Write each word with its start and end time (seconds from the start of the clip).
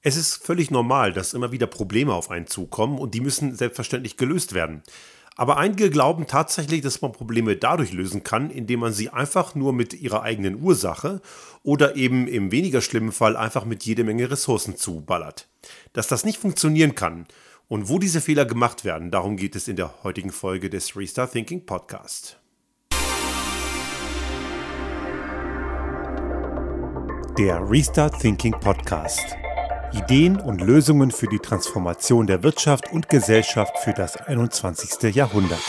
Es 0.00 0.16
ist 0.16 0.36
völlig 0.36 0.70
normal, 0.70 1.12
dass 1.12 1.34
immer 1.34 1.50
wieder 1.50 1.66
Probleme 1.66 2.14
auf 2.14 2.30
einen 2.30 2.46
zukommen 2.46 2.98
und 2.98 3.14
die 3.14 3.20
müssen 3.20 3.56
selbstverständlich 3.56 4.16
gelöst 4.16 4.54
werden. 4.54 4.82
Aber 5.34 5.56
einige 5.56 5.90
glauben 5.90 6.26
tatsächlich, 6.26 6.82
dass 6.82 7.02
man 7.02 7.12
Probleme 7.12 7.56
dadurch 7.56 7.92
lösen 7.92 8.22
kann, 8.22 8.50
indem 8.50 8.80
man 8.80 8.92
sie 8.92 9.10
einfach 9.10 9.54
nur 9.54 9.72
mit 9.72 9.94
ihrer 9.94 10.22
eigenen 10.22 10.62
Ursache 10.62 11.20
oder 11.62 11.96
eben 11.96 12.28
im 12.28 12.52
weniger 12.52 12.80
schlimmen 12.80 13.12
Fall 13.12 13.36
einfach 13.36 13.64
mit 13.64 13.84
jede 13.84 14.04
Menge 14.04 14.30
Ressourcen 14.30 14.76
zuballert. 14.76 15.48
Dass 15.92 16.06
das 16.06 16.24
nicht 16.24 16.38
funktionieren 16.38 16.94
kann 16.94 17.26
und 17.66 17.88
wo 17.88 17.98
diese 17.98 18.20
Fehler 18.20 18.44
gemacht 18.44 18.84
werden, 18.84 19.10
darum 19.10 19.36
geht 19.36 19.56
es 19.56 19.66
in 19.66 19.76
der 19.76 20.02
heutigen 20.04 20.30
Folge 20.30 20.70
des 20.70 20.96
Restart 20.96 21.32
Thinking 21.32 21.66
Podcast. 21.66 22.38
Der 27.36 27.60
Restart 27.68 28.18
Thinking 28.20 28.54
Podcast. 28.58 29.36
Ideen 29.92 30.38
und 30.38 30.60
Lösungen 30.60 31.10
für 31.10 31.28
die 31.28 31.38
Transformation 31.38 32.26
der 32.26 32.42
Wirtschaft 32.42 32.92
und 32.92 33.08
Gesellschaft 33.08 33.78
für 33.78 33.94
das 33.94 34.16
21. 34.18 35.14
Jahrhundert. 35.14 35.62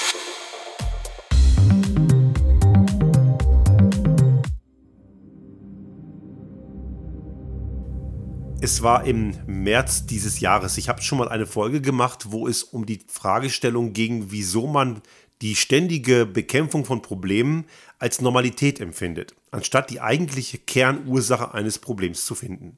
Es 8.61 8.83
war 8.83 9.05
im 9.05 9.35
März 9.47 10.05
dieses 10.05 10.41
Jahres. 10.41 10.77
Ich 10.77 10.89
habe 10.89 11.01
schon 11.01 11.19
mal 11.19 11.29
eine 11.29 11.45
Folge 11.45 11.79
gemacht, 11.79 12.25
wo 12.31 12.45
es 12.45 12.63
um 12.63 12.85
die 12.85 12.99
Fragestellung 13.07 13.93
ging, 13.93 14.31
wieso 14.31 14.67
man 14.67 15.01
die 15.41 15.55
ständige 15.55 16.25
Bekämpfung 16.25 16.83
von 16.83 17.01
Problemen 17.01 17.65
als 17.99 18.19
Normalität 18.19 18.81
empfindet, 18.81 19.33
anstatt 19.51 19.89
die 19.89 20.01
eigentliche 20.01 20.57
Kernursache 20.57 21.53
eines 21.53 21.79
Problems 21.79 22.25
zu 22.25 22.35
finden. 22.35 22.77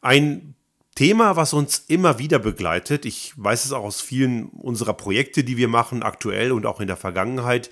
Ein 0.00 0.54
Thema, 0.98 1.36
was 1.36 1.52
uns 1.52 1.84
immer 1.86 2.18
wieder 2.18 2.40
begleitet, 2.40 3.04
ich 3.04 3.32
weiß 3.36 3.64
es 3.64 3.70
auch 3.70 3.84
aus 3.84 4.00
vielen 4.00 4.46
unserer 4.46 4.94
Projekte, 4.94 5.44
die 5.44 5.56
wir 5.56 5.68
machen, 5.68 6.02
aktuell 6.02 6.50
und 6.50 6.66
auch 6.66 6.80
in 6.80 6.88
der 6.88 6.96
Vergangenheit, 6.96 7.70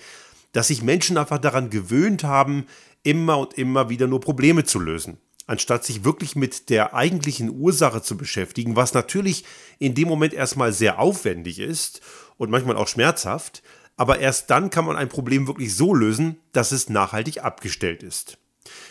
dass 0.53 0.69
sich 0.69 0.81
Menschen 0.81 1.17
einfach 1.17 1.37
daran 1.37 1.69
gewöhnt 1.69 2.23
haben, 2.23 2.67
immer 3.03 3.37
und 3.39 3.55
immer 3.55 3.89
wieder 3.89 4.07
nur 4.07 4.21
Probleme 4.21 4.63
zu 4.63 4.79
lösen, 4.79 5.17
anstatt 5.45 5.83
sich 5.83 6.05
wirklich 6.05 6.37
mit 6.37 6.69
der 6.69 6.93
eigentlichen 6.93 7.49
Ursache 7.49 8.01
zu 8.01 8.15
beschäftigen, 8.15 8.77
was 8.77 8.93
natürlich 8.93 9.43
in 9.77 9.93
dem 9.93 10.07
Moment 10.07 10.33
erstmal 10.33 10.71
sehr 10.71 10.97
aufwendig 10.97 11.59
ist 11.59 11.99
und 12.37 12.49
manchmal 12.49 12.77
auch 12.77 12.87
schmerzhaft, 12.87 13.61
aber 13.97 14.19
erst 14.19 14.49
dann 14.51 14.69
kann 14.69 14.85
man 14.85 14.95
ein 14.95 15.09
Problem 15.09 15.47
wirklich 15.47 15.75
so 15.75 15.93
lösen, 15.93 16.37
dass 16.53 16.71
es 16.71 16.87
nachhaltig 16.87 17.43
abgestellt 17.43 18.03
ist. 18.03 18.37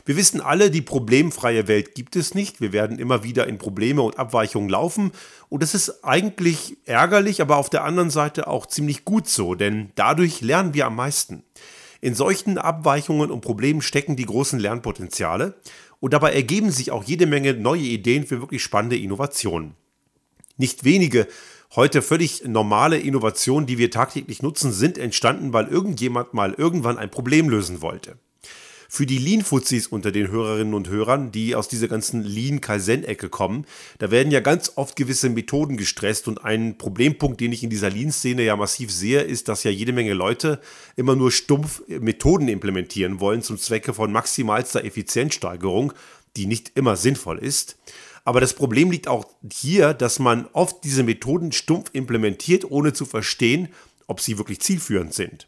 Wir 0.04 0.16
wissen 0.16 0.40
alle, 0.40 0.70
die 0.70 0.82
problemfreie 0.82 1.68
Welt 1.68 1.94
gibt 1.94 2.16
es 2.16 2.34
nicht. 2.34 2.60
Wir 2.60 2.72
werden 2.72 2.98
immer 2.98 3.24
wieder 3.24 3.46
in 3.46 3.58
Probleme 3.58 4.02
und 4.02 4.18
Abweichungen 4.18 4.68
laufen. 4.68 5.12
Und 5.48 5.62
das 5.62 5.74
ist 5.74 6.04
eigentlich 6.04 6.76
ärgerlich, 6.84 7.40
aber 7.40 7.56
auf 7.56 7.70
der 7.70 7.84
anderen 7.84 8.10
Seite 8.10 8.48
auch 8.48 8.66
ziemlich 8.66 9.04
gut 9.04 9.28
so, 9.28 9.54
denn 9.54 9.90
dadurch 9.94 10.40
lernen 10.40 10.74
wir 10.74 10.86
am 10.86 10.96
meisten. 10.96 11.42
In 12.00 12.14
solchen 12.14 12.58
Abweichungen 12.58 13.30
und 13.30 13.40
Problemen 13.40 13.82
stecken 13.82 14.16
die 14.16 14.26
großen 14.26 14.58
Lernpotenziale 14.58 15.54
und 16.00 16.12
dabei 16.12 16.32
ergeben 16.32 16.70
sich 16.70 16.90
auch 16.90 17.04
jede 17.04 17.26
Menge 17.26 17.54
neue 17.54 17.82
Ideen 17.82 18.26
für 18.26 18.40
wirklich 18.40 18.62
spannende 18.62 18.96
Innovationen. 18.96 19.74
Nicht 20.56 20.84
wenige 20.84 21.26
heute 21.74 22.02
völlig 22.02 22.44
normale 22.46 22.98
Innovationen, 22.98 23.66
die 23.66 23.78
wir 23.78 23.90
tagtäglich 23.90 24.42
nutzen, 24.42 24.72
sind 24.72 24.98
entstanden, 24.98 25.52
weil 25.52 25.66
irgendjemand 25.66 26.34
mal 26.34 26.54
irgendwann 26.54 26.98
ein 26.98 27.10
Problem 27.10 27.48
lösen 27.48 27.82
wollte. 27.82 28.18
Für 28.88 29.06
die 29.06 29.18
Lean-Fuzis 29.18 29.86
unter 29.86 30.12
den 30.12 30.30
Hörerinnen 30.30 30.74
und 30.74 30.88
Hörern, 30.88 31.32
die 31.32 31.54
aus 31.54 31.68
dieser 31.68 31.88
ganzen 31.88 32.22
Lean-Kaizen-Ecke 32.22 33.28
kommen, 33.28 33.66
da 33.98 34.10
werden 34.10 34.30
ja 34.30 34.40
ganz 34.40 34.72
oft 34.76 34.96
gewisse 34.96 35.28
Methoden 35.28 35.76
gestresst 35.76 36.28
und 36.28 36.44
ein 36.44 36.78
Problempunkt, 36.78 37.40
den 37.40 37.52
ich 37.52 37.62
in 37.62 37.70
dieser 37.70 37.90
Lean-Szene 37.90 38.42
ja 38.42 38.56
massiv 38.56 38.90
sehe, 38.90 39.22
ist, 39.22 39.48
dass 39.48 39.64
ja 39.64 39.70
jede 39.70 39.92
Menge 39.92 40.14
Leute 40.14 40.60
immer 40.96 41.16
nur 41.16 41.32
stumpf 41.32 41.82
Methoden 41.88 42.48
implementieren 42.48 43.20
wollen 43.20 43.42
zum 43.42 43.58
Zwecke 43.58 43.94
von 43.94 44.12
maximalster 44.12 44.84
Effizienzsteigerung, 44.84 45.92
die 46.36 46.46
nicht 46.46 46.72
immer 46.74 46.96
sinnvoll 46.96 47.38
ist. 47.38 47.76
Aber 48.24 48.40
das 48.40 48.54
Problem 48.54 48.90
liegt 48.90 49.08
auch 49.08 49.26
hier, 49.52 49.94
dass 49.94 50.18
man 50.18 50.48
oft 50.52 50.82
diese 50.82 51.04
Methoden 51.04 51.52
stumpf 51.52 51.90
implementiert, 51.92 52.68
ohne 52.68 52.92
zu 52.92 53.04
verstehen, 53.04 53.68
ob 54.08 54.20
sie 54.20 54.36
wirklich 54.36 54.60
zielführend 54.60 55.14
sind. 55.14 55.46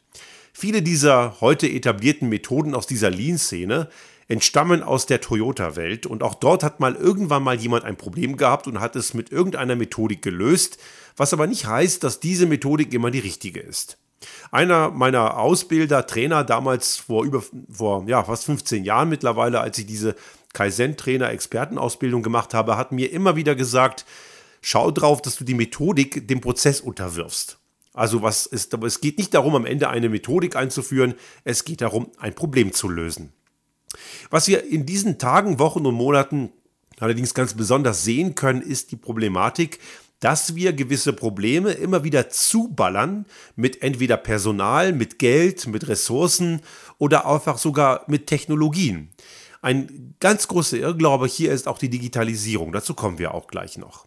Viele 0.61 0.83
dieser 0.83 1.41
heute 1.41 1.71
etablierten 1.71 2.29
Methoden 2.29 2.75
aus 2.75 2.89
dieser 2.89 3.11
Lean-Szene 3.11 3.89
entstammen 4.27 4.83
aus 4.83 5.07
der 5.07 5.21
Toyota-Welt 5.21 6.05
und 6.05 6.25
auch 6.25 6.35
dort 6.35 6.65
hat 6.65 6.81
mal 6.81 6.97
irgendwann 6.97 7.45
mal 7.45 7.55
jemand 7.55 7.85
ein 7.85 7.95
Problem 7.97 8.37
gehabt 8.37 8.67
und 8.67 8.81
hat 8.81 8.97
es 8.97 9.15
mit 9.15 9.31
irgendeiner 9.31 9.77
Methodik 9.77 10.21
gelöst, 10.21 10.79
was 11.17 11.33
aber 11.33 11.47
nicht 11.47 11.67
heißt, 11.67 12.03
dass 12.03 12.19
diese 12.19 12.47
Methodik 12.47 12.93
immer 12.93 13.13
die 13.13 13.21
richtige 13.21 13.61
ist. 13.61 13.99
Einer 14.51 14.91
meiner 14.91 15.39
Ausbilder, 15.39 16.09
Trainer 16.09 16.43
damals 16.43 16.97
vor 16.97 17.25
über 17.25 17.41
vor 17.71 18.03
ja, 18.09 18.25
fast 18.25 18.47
15 18.47 18.83
Jahren 18.83 19.11
mittlerweile, 19.11 19.61
als 19.61 19.79
ich 19.79 19.87
diese 19.87 20.17
Kaizen-Trainer-Expertenausbildung 20.55 22.25
gemacht 22.25 22.53
habe, 22.53 22.77
hat 22.77 22.91
mir 22.91 23.13
immer 23.13 23.37
wieder 23.37 23.55
gesagt, 23.55 24.07
schau 24.61 24.91
drauf, 24.91 25.23
dass 25.23 25.37
du 25.37 25.45
die 25.45 25.55
Methodik 25.55 26.27
dem 26.27 26.41
Prozess 26.41 26.81
unterwirfst. 26.81 27.59
Also 27.99 28.23
was 28.23 28.47
ist, 28.47 28.75
aber 28.75 28.87
es 28.87 29.01
geht 29.01 29.19
nicht 29.19 29.35
darum, 29.35 29.57
am 29.57 29.67
Ende 29.67 29.91
eine 29.91 30.09
Methodik 30.09 30.55
einzuführen, 30.55 31.15
es 31.43 31.65
geht 31.65 31.81
darum, 31.81 32.13
ein 32.19 32.33
Problem 32.33 32.73
zu 32.73 32.89
lösen. 32.89 33.33
Was 34.31 34.47
wir 34.47 34.65
in 34.65 34.87
diesen 34.87 35.19
Tagen, 35.19 35.59
Wochen 35.59 35.85
und 35.85 35.97
Monaten 35.97 36.53
allerdings 37.01 37.35
ganz 37.35 37.55
besonders 37.55 38.05
sehen 38.05 38.37
können, 38.37 38.63
ist 38.63 38.93
die 38.93 38.97
Problematik, 38.97 39.81
dass 40.21 40.55
wir 40.55 40.75
gewisse 40.75 41.13
Probleme 41.13 41.73
immer 41.73 42.05
wieder 42.05 42.29
zuballern 42.29 43.27
mit 43.57 43.83
entweder 43.83 44.17
Personal, 44.17 44.93
mit 44.93 45.19
Geld, 45.19 45.67
mit 45.67 45.89
Ressourcen 45.89 46.61
oder 46.99 47.27
einfach 47.27 47.59
sogar 47.59 48.05
mit 48.07 48.29
Technologien. 48.29 49.11
Ein 49.61 50.15
ganz 50.21 50.47
großer 50.47 50.77
Irrglaube 50.77 51.27
hier 51.27 51.51
ist 51.51 51.67
auch 51.67 51.79
die 51.79 51.91
Digitalisierung. 51.91 52.71
Dazu 52.71 52.95
kommen 52.95 53.19
wir 53.19 53.35
auch 53.35 53.49
gleich 53.49 53.77
noch. 53.77 54.07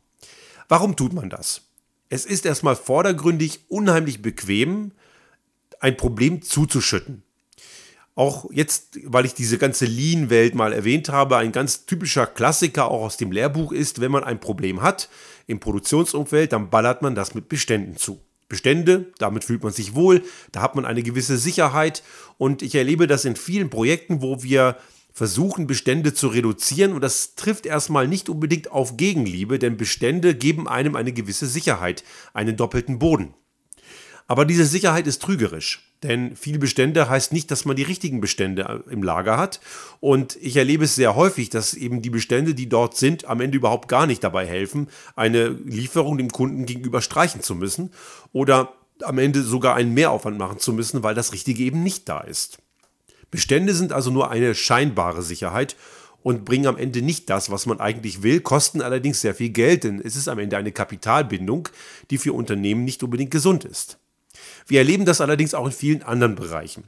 Warum 0.69 0.95
tut 0.95 1.11
man 1.11 1.29
das? 1.29 1.63
Es 2.11 2.25
ist 2.25 2.45
erstmal 2.45 2.75
vordergründig 2.75 3.61
unheimlich 3.69 4.21
bequem, 4.21 4.91
ein 5.79 5.95
Problem 5.95 6.41
zuzuschütten. 6.41 7.23
Auch 8.15 8.51
jetzt, 8.51 8.99
weil 9.05 9.23
ich 9.23 9.33
diese 9.33 9.57
ganze 9.57 9.85
Lean-Welt 9.85 10.53
mal 10.53 10.73
erwähnt 10.73 11.07
habe, 11.07 11.37
ein 11.37 11.53
ganz 11.53 11.85
typischer 11.85 12.27
Klassiker 12.27 12.91
auch 12.91 13.03
aus 13.03 13.15
dem 13.15 13.31
Lehrbuch 13.31 13.71
ist, 13.71 14.01
wenn 14.01 14.11
man 14.11 14.25
ein 14.25 14.41
Problem 14.41 14.81
hat 14.81 15.07
im 15.47 15.61
Produktionsumfeld, 15.61 16.51
dann 16.51 16.69
ballert 16.69 17.01
man 17.01 17.15
das 17.15 17.33
mit 17.33 17.47
Beständen 17.47 17.95
zu. 17.95 18.19
Bestände, 18.49 19.13
damit 19.17 19.45
fühlt 19.45 19.63
man 19.63 19.71
sich 19.71 19.95
wohl, 19.95 20.21
da 20.51 20.61
hat 20.61 20.75
man 20.75 20.83
eine 20.83 21.03
gewisse 21.03 21.37
Sicherheit 21.37 22.03
und 22.37 22.61
ich 22.61 22.75
erlebe 22.75 23.07
das 23.07 23.23
in 23.23 23.37
vielen 23.37 23.69
Projekten, 23.69 24.21
wo 24.21 24.43
wir 24.43 24.75
versuchen, 25.13 25.67
Bestände 25.67 26.13
zu 26.13 26.27
reduzieren. 26.27 26.93
Und 26.93 27.01
das 27.01 27.35
trifft 27.35 27.65
erstmal 27.65 28.07
nicht 28.07 28.29
unbedingt 28.29 28.71
auf 28.71 28.97
Gegenliebe, 28.97 29.59
denn 29.59 29.77
Bestände 29.77 30.35
geben 30.35 30.67
einem 30.67 30.95
eine 30.95 31.13
gewisse 31.13 31.47
Sicherheit, 31.47 32.03
einen 32.33 32.57
doppelten 32.57 32.99
Boden. 32.99 33.33
Aber 34.27 34.45
diese 34.45 34.65
Sicherheit 34.65 35.07
ist 35.07 35.21
trügerisch. 35.21 35.91
Denn 36.03 36.35
viele 36.35 36.57
Bestände 36.57 37.09
heißt 37.09 37.31
nicht, 37.31 37.51
dass 37.51 37.65
man 37.65 37.75
die 37.75 37.83
richtigen 37.83 38.21
Bestände 38.21 38.83
äh, 38.87 38.91
im 38.91 39.03
Lager 39.03 39.37
hat. 39.37 39.59
Und 39.99 40.37
ich 40.41 40.57
erlebe 40.57 40.85
es 40.85 40.95
sehr 40.95 41.15
häufig, 41.15 41.49
dass 41.49 41.73
eben 41.73 42.01
die 42.01 42.09
Bestände, 42.09 42.55
die 42.55 42.69
dort 42.69 42.97
sind, 42.97 43.25
am 43.25 43.41
Ende 43.41 43.57
überhaupt 43.57 43.87
gar 43.87 44.07
nicht 44.07 44.23
dabei 44.23 44.47
helfen, 44.47 44.87
eine 45.15 45.49
Lieferung 45.49 46.17
dem 46.17 46.31
Kunden 46.31 46.65
gegenüber 46.65 47.01
streichen 47.01 47.41
zu 47.41 47.55
müssen 47.55 47.91
oder 48.31 48.73
am 49.03 49.17
Ende 49.17 49.43
sogar 49.43 49.75
einen 49.75 49.93
Mehraufwand 49.93 50.37
machen 50.37 50.59
zu 50.59 50.73
müssen, 50.73 51.03
weil 51.03 51.15
das 51.15 51.33
Richtige 51.33 51.63
eben 51.63 51.83
nicht 51.83 52.09
da 52.09 52.21
ist. 52.21 52.59
Bestände 53.31 53.73
sind 53.73 53.93
also 53.93 54.11
nur 54.11 54.29
eine 54.29 54.53
scheinbare 54.53 55.23
Sicherheit 55.23 55.75
und 56.21 56.45
bringen 56.45 56.67
am 56.67 56.77
Ende 56.77 57.01
nicht 57.01 57.29
das, 57.29 57.49
was 57.49 57.65
man 57.65 57.79
eigentlich 57.79 58.23
will, 58.23 58.41
kosten 58.41 58.81
allerdings 58.81 59.21
sehr 59.21 59.33
viel 59.33 59.49
Geld, 59.49 59.85
denn 59.85 60.01
es 60.03 60.15
ist 60.15 60.27
am 60.27 60.39
Ende 60.39 60.57
eine 60.57 60.71
Kapitalbindung, 60.71 61.69
die 62.11 62.17
für 62.17 62.33
Unternehmen 62.33 62.83
nicht 62.83 63.01
unbedingt 63.03 63.31
gesund 63.31 63.65
ist. 63.65 63.97
Wir 64.67 64.79
erleben 64.79 65.05
das 65.05 65.21
allerdings 65.21 65.53
auch 65.53 65.65
in 65.65 65.71
vielen 65.71 66.03
anderen 66.03 66.35
Bereichen. 66.35 66.85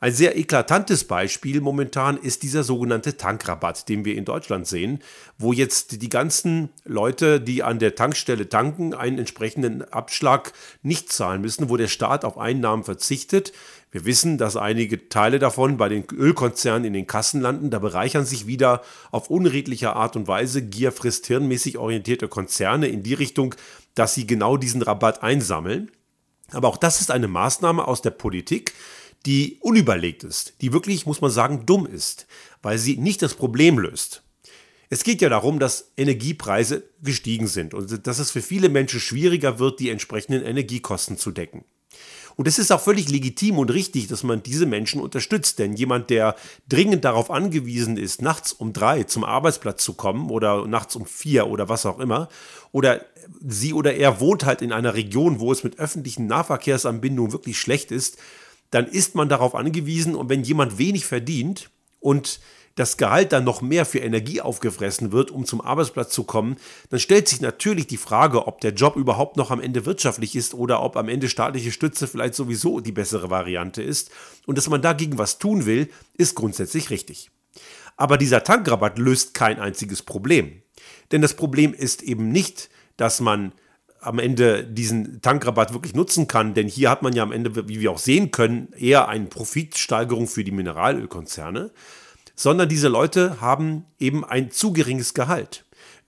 Ein 0.00 0.12
sehr 0.12 0.36
eklatantes 0.36 1.04
Beispiel 1.04 1.60
momentan 1.60 2.16
ist 2.16 2.42
dieser 2.42 2.62
sogenannte 2.62 3.16
Tankrabatt, 3.16 3.88
den 3.88 4.04
wir 4.04 4.14
in 4.14 4.24
Deutschland 4.24 4.66
sehen, 4.66 5.00
wo 5.38 5.52
jetzt 5.52 6.02
die 6.02 6.08
ganzen 6.08 6.70
Leute, 6.84 7.40
die 7.40 7.62
an 7.62 7.78
der 7.78 7.94
Tankstelle 7.94 8.48
tanken, 8.48 8.94
einen 8.94 9.18
entsprechenden 9.18 9.82
Abschlag 9.82 10.52
nicht 10.82 11.12
zahlen 11.12 11.40
müssen, 11.40 11.68
wo 11.68 11.76
der 11.76 11.88
Staat 11.88 12.24
auf 12.24 12.38
Einnahmen 12.38 12.84
verzichtet. 12.84 13.52
Wir 13.96 14.04
wissen, 14.04 14.36
dass 14.36 14.56
einige 14.56 15.08
Teile 15.08 15.38
davon 15.38 15.78
bei 15.78 15.88
den 15.88 16.04
Ölkonzernen 16.12 16.84
in 16.84 16.92
den 16.92 17.06
Kassen 17.06 17.40
landen. 17.40 17.70
Da 17.70 17.78
bereichern 17.78 18.26
sich 18.26 18.46
wieder 18.46 18.82
auf 19.10 19.30
unredliche 19.30 19.96
Art 19.96 20.16
und 20.16 20.28
Weise 20.28 20.60
Gier 20.60 20.92
frisst 20.92 21.26
hirnmäßig 21.28 21.78
orientierte 21.78 22.28
Konzerne 22.28 22.88
in 22.88 23.02
die 23.02 23.14
Richtung, 23.14 23.54
dass 23.94 24.12
sie 24.12 24.26
genau 24.26 24.58
diesen 24.58 24.82
Rabatt 24.82 25.22
einsammeln. 25.22 25.90
Aber 26.50 26.68
auch 26.68 26.76
das 26.76 27.00
ist 27.00 27.10
eine 27.10 27.26
Maßnahme 27.26 27.88
aus 27.88 28.02
der 28.02 28.10
Politik, 28.10 28.74
die 29.24 29.56
unüberlegt 29.62 30.24
ist, 30.24 30.60
die 30.60 30.74
wirklich, 30.74 31.06
muss 31.06 31.22
man 31.22 31.30
sagen, 31.30 31.64
dumm 31.64 31.86
ist, 31.86 32.26
weil 32.60 32.76
sie 32.76 32.98
nicht 32.98 33.22
das 33.22 33.32
Problem 33.32 33.78
löst. 33.78 34.24
Es 34.90 35.04
geht 35.04 35.22
ja 35.22 35.30
darum, 35.30 35.58
dass 35.58 35.92
Energiepreise 35.96 36.82
gestiegen 37.00 37.46
sind 37.46 37.72
und 37.72 38.06
dass 38.06 38.18
es 38.18 38.30
für 38.30 38.42
viele 38.42 38.68
Menschen 38.68 39.00
schwieriger 39.00 39.58
wird, 39.58 39.80
die 39.80 39.88
entsprechenden 39.88 40.44
Energiekosten 40.44 41.16
zu 41.16 41.30
decken. 41.30 41.64
Und 42.36 42.46
es 42.46 42.58
ist 42.58 42.70
auch 42.70 42.80
völlig 42.80 43.08
legitim 43.08 43.58
und 43.58 43.70
richtig, 43.70 44.08
dass 44.08 44.22
man 44.22 44.42
diese 44.42 44.66
Menschen 44.66 45.00
unterstützt. 45.00 45.58
Denn 45.58 45.74
jemand, 45.74 46.10
der 46.10 46.36
dringend 46.68 47.04
darauf 47.04 47.30
angewiesen 47.30 47.96
ist, 47.96 48.20
nachts 48.20 48.52
um 48.52 48.74
drei 48.74 49.04
zum 49.04 49.24
Arbeitsplatz 49.24 49.82
zu 49.82 49.94
kommen 49.94 50.30
oder 50.30 50.66
nachts 50.66 50.96
um 50.96 51.06
vier 51.06 51.46
oder 51.46 51.70
was 51.70 51.86
auch 51.86 51.98
immer, 51.98 52.28
oder 52.72 53.04
sie 53.40 53.72
oder 53.72 53.94
er 53.94 54.20
wohnt 54.20 54.44
halt 54.44 54.60
in 54.60 54.70
einer 54.70 54.94
Region, 54.94 55.40
wo 55.40 55.50
es 55.50 55.64
mit 55.64 55.78
öffentlichen 55.78 56.26
Nahverkehrsanbindungen 56.26 57.32
wirklich 57.32 57.58
schlecht 57.58 57.90
ist, 57.90 58.18
dann 58.70 58.86
ist 58.86 59.14
man 59.14 59.30
darauf 59.30 59.54
angewiesen. 59.54 60.14
Und 60.14 60.28
wenn 60.28 60.42
jemand 60.42 60.76
wenig 60.76 61.06
verdient 61.06 61.70
und 62.00 62.40
das 62.76 62.98
Gehalt 62.98 63.32
dann 63.32 63.44
noch 63.44 63.62
mehr 63.62 63.86
für 63.86 63.98
Energie 63.98 64.40
aufgefressen 64.40 65.10
wird, 65.10 65.30
um 65.30 65.46
zum 65.46 65.62
Arbeitsplatz 65.62 66.12
zu 66.12 66.24
kommen, 66.24 66.56
dann 66.90 67.00
stellt 67.00 67.26
sich 67.26 67.40
natürlich 67.40 67.86
die 67.86 67.96
Frage, 67.96 68.46
ob 68.46 68.60
der 68.60 68.74
Job 68.74 68.96
überhaupt 68.96 69.36
noch 69.36 69.50
am 69.50 69.60
Ende 69.60 69.86
wirtschaftlich 69.86 70.36
ist 70.36 70.54
oder 70.54 70.82
ob 70.82 70.96
am 70.96 71.08
Ende 71.08 71.28
staatliche 71.28 71.72
Stütze 71.72 72.06
vielleicht 72.06 72.34
sowieso 72.34 72.80
die 72.80 72.92
bessere 72.92 73.30
Variante 73.30 73.82
ist. 73.82 74.10
Und 74.44 74.58
dass 74.58 74.68
man 74.68 74.82
dagegen 74.82 75.18
was 75.18 75.38
tun 75.38 75.64
will, 75.64 75.88
ist 76.14 76.34
grundsätzlich 76.34 76.90
richtig. 76.90 77.30
Aber 77.96 78.18
dieser 78.18 78.44
Tankrabatt 78.44 78.98
löst 78.98 79.32
kein 79.32 79.58
einziges 79.58 80.02
Problem. 80.02 80.60
Denn 81.12 81.22
das 81.22 81.32
Problem 81.32 81.72
ist 81.72 82.02
eben 82.02 82.30
nicht, 82.30 82.68
dass 82.98 83.20
man 83.20 83.52
am 84.00 84.18
Ende 84.18 84.64
diesen 84.64 85.22
Tankrabatt 85.22 85.72
wirklich 85.72 85.94
nutzen 85.94 86.28
kann, 86.28 86.52
denn 86.52 86.68
hier 86.68 86.90
hat 86.90 87.02
man 87.02 87.14
ja 87.14 87.22
am 87.22 87.32
Ende, 87.32 87.68
wie 87.68 87.80
wir 87.80 87.90
auch 87.90 87.98
sehen 87.98 88.30
können, 88.30 88.68
eher 88.78 89.08
eine 89.08 89.24
Profitsteigerung 89.24 90.28
für 90.28 90.44
die 90.44 90.52
Mineralölkonzerne, 90.52 91.72
sondern 92.36 92.68
diese 92.68 92.88
Leute 92.88 93.40
haben 93.40 93.84
eben 93.98 94.24
ein 94.24 94.50
zu 94.50 94.72
geringes 94.72 95.14
Gehalt. 95.14 95.64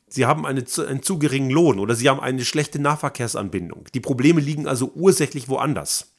Sie 0.08 0.26
haben 0.26 0.46
eine, 0.46 0.64
einen 0.86 1.02
zu 1.02 1.18
geringen 1.18 1.50
Lohn 1.50 1.78
oder 1.78 1.94
sie 1.94 2.08
haben 2.08 2.20
eine 2.20 2.44
schlechte 2.44 2.78
Nahverkehrsanbindung. 2.78 3.86
Die 3.94 4.00
Probleme 4.00 4.40
liegen 4.40 4.66
also 4.66 4.92
ursächlich 4.94 5.48
woanders. 5.48 6.12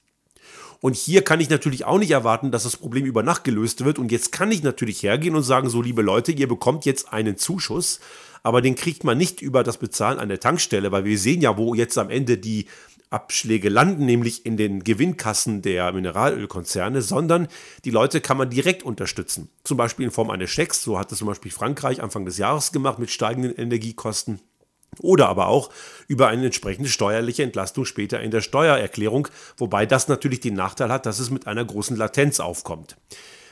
Und 0.81 0.95
hier 0.95 1.23
kann 1.23 1.41
ich 1.41 1.49
natürlich 1.49 1.85
auch 1.85 1.97
nicht 1.97 2.11
erwarten, 2.11 2.51
dass 2.51 2.63
das 2.63 2.77
Problem 2.77 3.05
über 3.05 3.23
Nacht 3.23 3.43
gelöst 3.43 3.83
wird. 3.83 3.99
Und 3.99 4.11
jetzt 4.11 4.31
kann 4.31 4.51
ich 4.51 4.63
natürlich 4.63 5.03
hergehen 5.03 5.35
und 5.35 5.43
sagen, 5.43 5.69
so 5.69 5.81
liebe 5.81 6.01
Leute, 6.01 6.31
ihr 6.31 6.47
bekommt 6.47 6.85
jetzt 6.85 7.11
einen 7.11 7.37
Zuschuss, 7.37 7.99
aber 8.43 8.61
den 8.61 8.75
kriegt 8.75 9.03
man 9.03 9.17
nicht 9.17 9.41
über 9.41 9.63
das 9.63 9.77
Bezahlen 9.77 10.19
an 10.19 10.29
der 10.29 10.39
Tankstelle, 10.39 10.91
weil 10.91 11.03
wir 11.03 11.17
sehen 11.17 11.41
ja, 11.41 11.57
wo 11.57 11.73
jetzt 11.75 11.97
am 11.97 12.09
Ende 12.09 12.37
die 12.37 12.67
Abschläge 13.09 13.69
landen, 13.69 14.05
nämlich 14.05 14.45
in 14.45 14.55
den 14.55 14.83
Gewinnkassen 14.83 15.61
der 15.61 15.91
Mineralölkonzerne, 15.91 17.01
sondern 17.01 17.47
die 17.85 17.89
Leute 17.89 18.21
kann 18.21 18.37
man 18.37 18.49
direkt 18.49 18.83
unterstützen. 18.83 19.49
Zum 19.63 19.77
Beispiel 19.77 20.05
in 20.05 20.11
Form 20.11 20.29
eines 20.29 20.51
Schecks, 20.51 20.83
so 20.83 20.99
hat 20.99 21.11
es 21.11 21.17
zum 21.17 21.27
Beispiel 21.27 21.51
Frankreich 21.51 22.03
Anfang 22.03 22.25
des 22.25 22.37
Jahres 22.37 22.71
gemacht 22.71 22.99
mit 22.99 23.09
steigenden 23.09 23.55
Energiekosten. 23.55 24.41
Oder 24.99 25.29
aber 25.29 25.47
auch 25.47 25.69
über 26.07 26.27
eine 26.27 26.45
entsprechende 26.45 26.89
steuerliche 26.89 27.43
Entlastung 27.43 27.85
später 27.85 28.19
in 28.21 28.31
der 28.31 28.41
Steuererklärung, 28.41 29.27
wobei 29.57 29.85
das 29.85 30.07
natürlich 30.07 30.39
den 30.39 30.55
Nachteil 30.55 30.91
hat, 30.91 31.05
dass 31.05 31.19
es 31.19 31.29
mit 31.29 31.47
einer 31.47 31.63
großen 31.63 31.95
Latenz 31.95 32.39
aufkommt. 32.39 32.97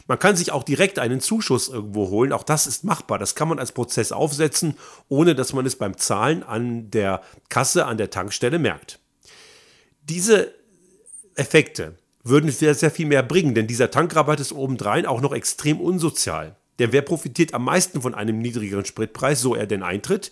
Man 0.07 0.19
kann 0.19 0.35
sich 0.35 0.51
auch 0.51 0.63
direkt 0.63 0.99
einen 0.99 1.19
Zuschuss 1.19 1.67
irgendwo 1.67 2.09
holen, 2.09 2.31
auch 2.31 2.43
das 2.43 2.65
ist 2.65 2.83
machbar. 2.83 3.19
Das 3.19 3.35
kann 3.35 3.49
man 3.49 3.59
als 3.59 3.73
Prozess 3.73 4.11
aufsetzen, 4.11 4.75
ohne 5.09 5.35
dass 5.35 5.53
man 5.53 5.65
es 5.65 5.75
beim 5.75 5.97
Zahlen 5.97 6.43
an 6.43 6.89
der 6.91 7.21
Kasse, 7.49 7.85
an 7.85 7.97
der 7.97 8.09
Tankstelle 8.09 8.57
merkt. 8.57 8.99
Diese 10.09 10.53
Effekte 11.35 11.97
würden 12.23 12.49
sehr, 12.49 12.75
sehr 12.75 12.91
viel 12.91 13.07
mehr 13.07 13.23
bringen, 13.23 13.53
denn 13.55 13.67
dieser 13.67 13.91
Tankrabatt 13.91 14.39
ist 14.39 14.53
obendrein 14.53 15.05
auch 15.05 15.19
noch 15.19 15.33
extrem 15.33 15.81
unsozial. 15.81 16.55
Denn 16.79 16.93
wer 16.93 17.01
profitiert 17.01 17.53
am 17.53 17.65
meisten 17.65 18.01
von 18.01 18.15
einem 18.15 18.39
niedrigeren 18.39 18.85
Spritpreis, 18.85 19.41
so 19.41 19.53
er 19.53 19.67
denn 19.67 19.83
eintritt? 19.83 20.31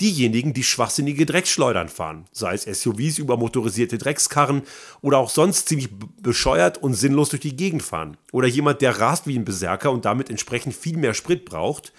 Diejenigen, 0.00 0.54
die 0.54 0.64
schwachsinnige 0.64 1.26
Drecksschleudern 1.26 1.90
fahren, 1.90 2.24
sei 2.32 2.54
es 2.54 2.62
SUVs 2.62 3.18
über 3.18 3.36
motorisierte 3.36 3.98
Dreckskarren 3.98 4.62
oder 5.02 5.18
auch 5.18 5.28
sonst 5.28 5.68
ziemlich 5.68 5.90
bescheuert 6.22 6.82
und 6.82 6.94
sinnlos 6.94 7.28
durch 7.28 7.42
die 7.42 7.54
Gegend 7.54 7.82
fahren. 7.82 8.16
Oder 8.32 8.48
jemand, 8.48 8.80
der 8.80 8.98
rast 8.98 9.26
wie 9.26 9.38
ein 9.38 9.44
Berserker 9.44 9.92
und 9.92 10.06
damit 10.06 10.30
entsprechend 10.30 10.74
viel 10.74 10.96
mehr 10.96 11.12
Sprit 11.12 11.44
braucht. 11.44 11.92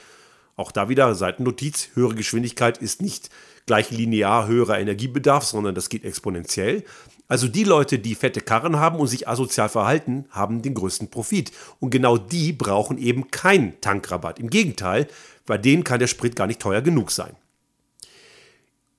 Auch 0.55 0.71
da 0.71 0.89
wieder 0.89 1.13
Seitennotiz, 1.13 1.89
höhere 1.93 2.15
Geschwindigkeit 2.15 2.79
ist 2.79 3.03
nicht 3.03 3.29
gleich 3.65 3.91
linear 3.91 4.47
höherer 4.47 4.79
Energiebedarf, 4.79 5.45
sondern 5.45 5.75
das 5.75 5.89
geht 5.89 6.03
exponentiell. 6.03 6.83
Also 7.27 7.47
die 7.47 7.63
Leute, 7.63 7.99
die 7.99 8.15
fette 8.15 8.41
Karren 8.41 8.77
haben 8.77 8.99
und 8.99 9.07
sich 9.07 9.27
asozial 9.27 9.69
verhalten, 9.69 10.25
haben 10.29 10.61
den 10.61 10.73
größten 10.73 11.09
Profit. 11.09 11.51
Und 11.79 11.89
genau 11.89 12.17
die 12.17 12.53
brauchen 12.53 12.97
eben 12.97 13.31
keinen 13.31 13.79
Tankrabatt. 13.81 14.39
Im 14.39 14.49
Gegenteil, 14.49 15.07
bei 15.45 15.57
denen 15.57 15.83
kann 15.83 15.99
der 15.99 16.07
Sprit 16.07 16.35
gar 16.35 16.47
nicht 16.47 16.59
teuer 16.59 16.81
genug 16.81 17.11
sein. 17.11 17.35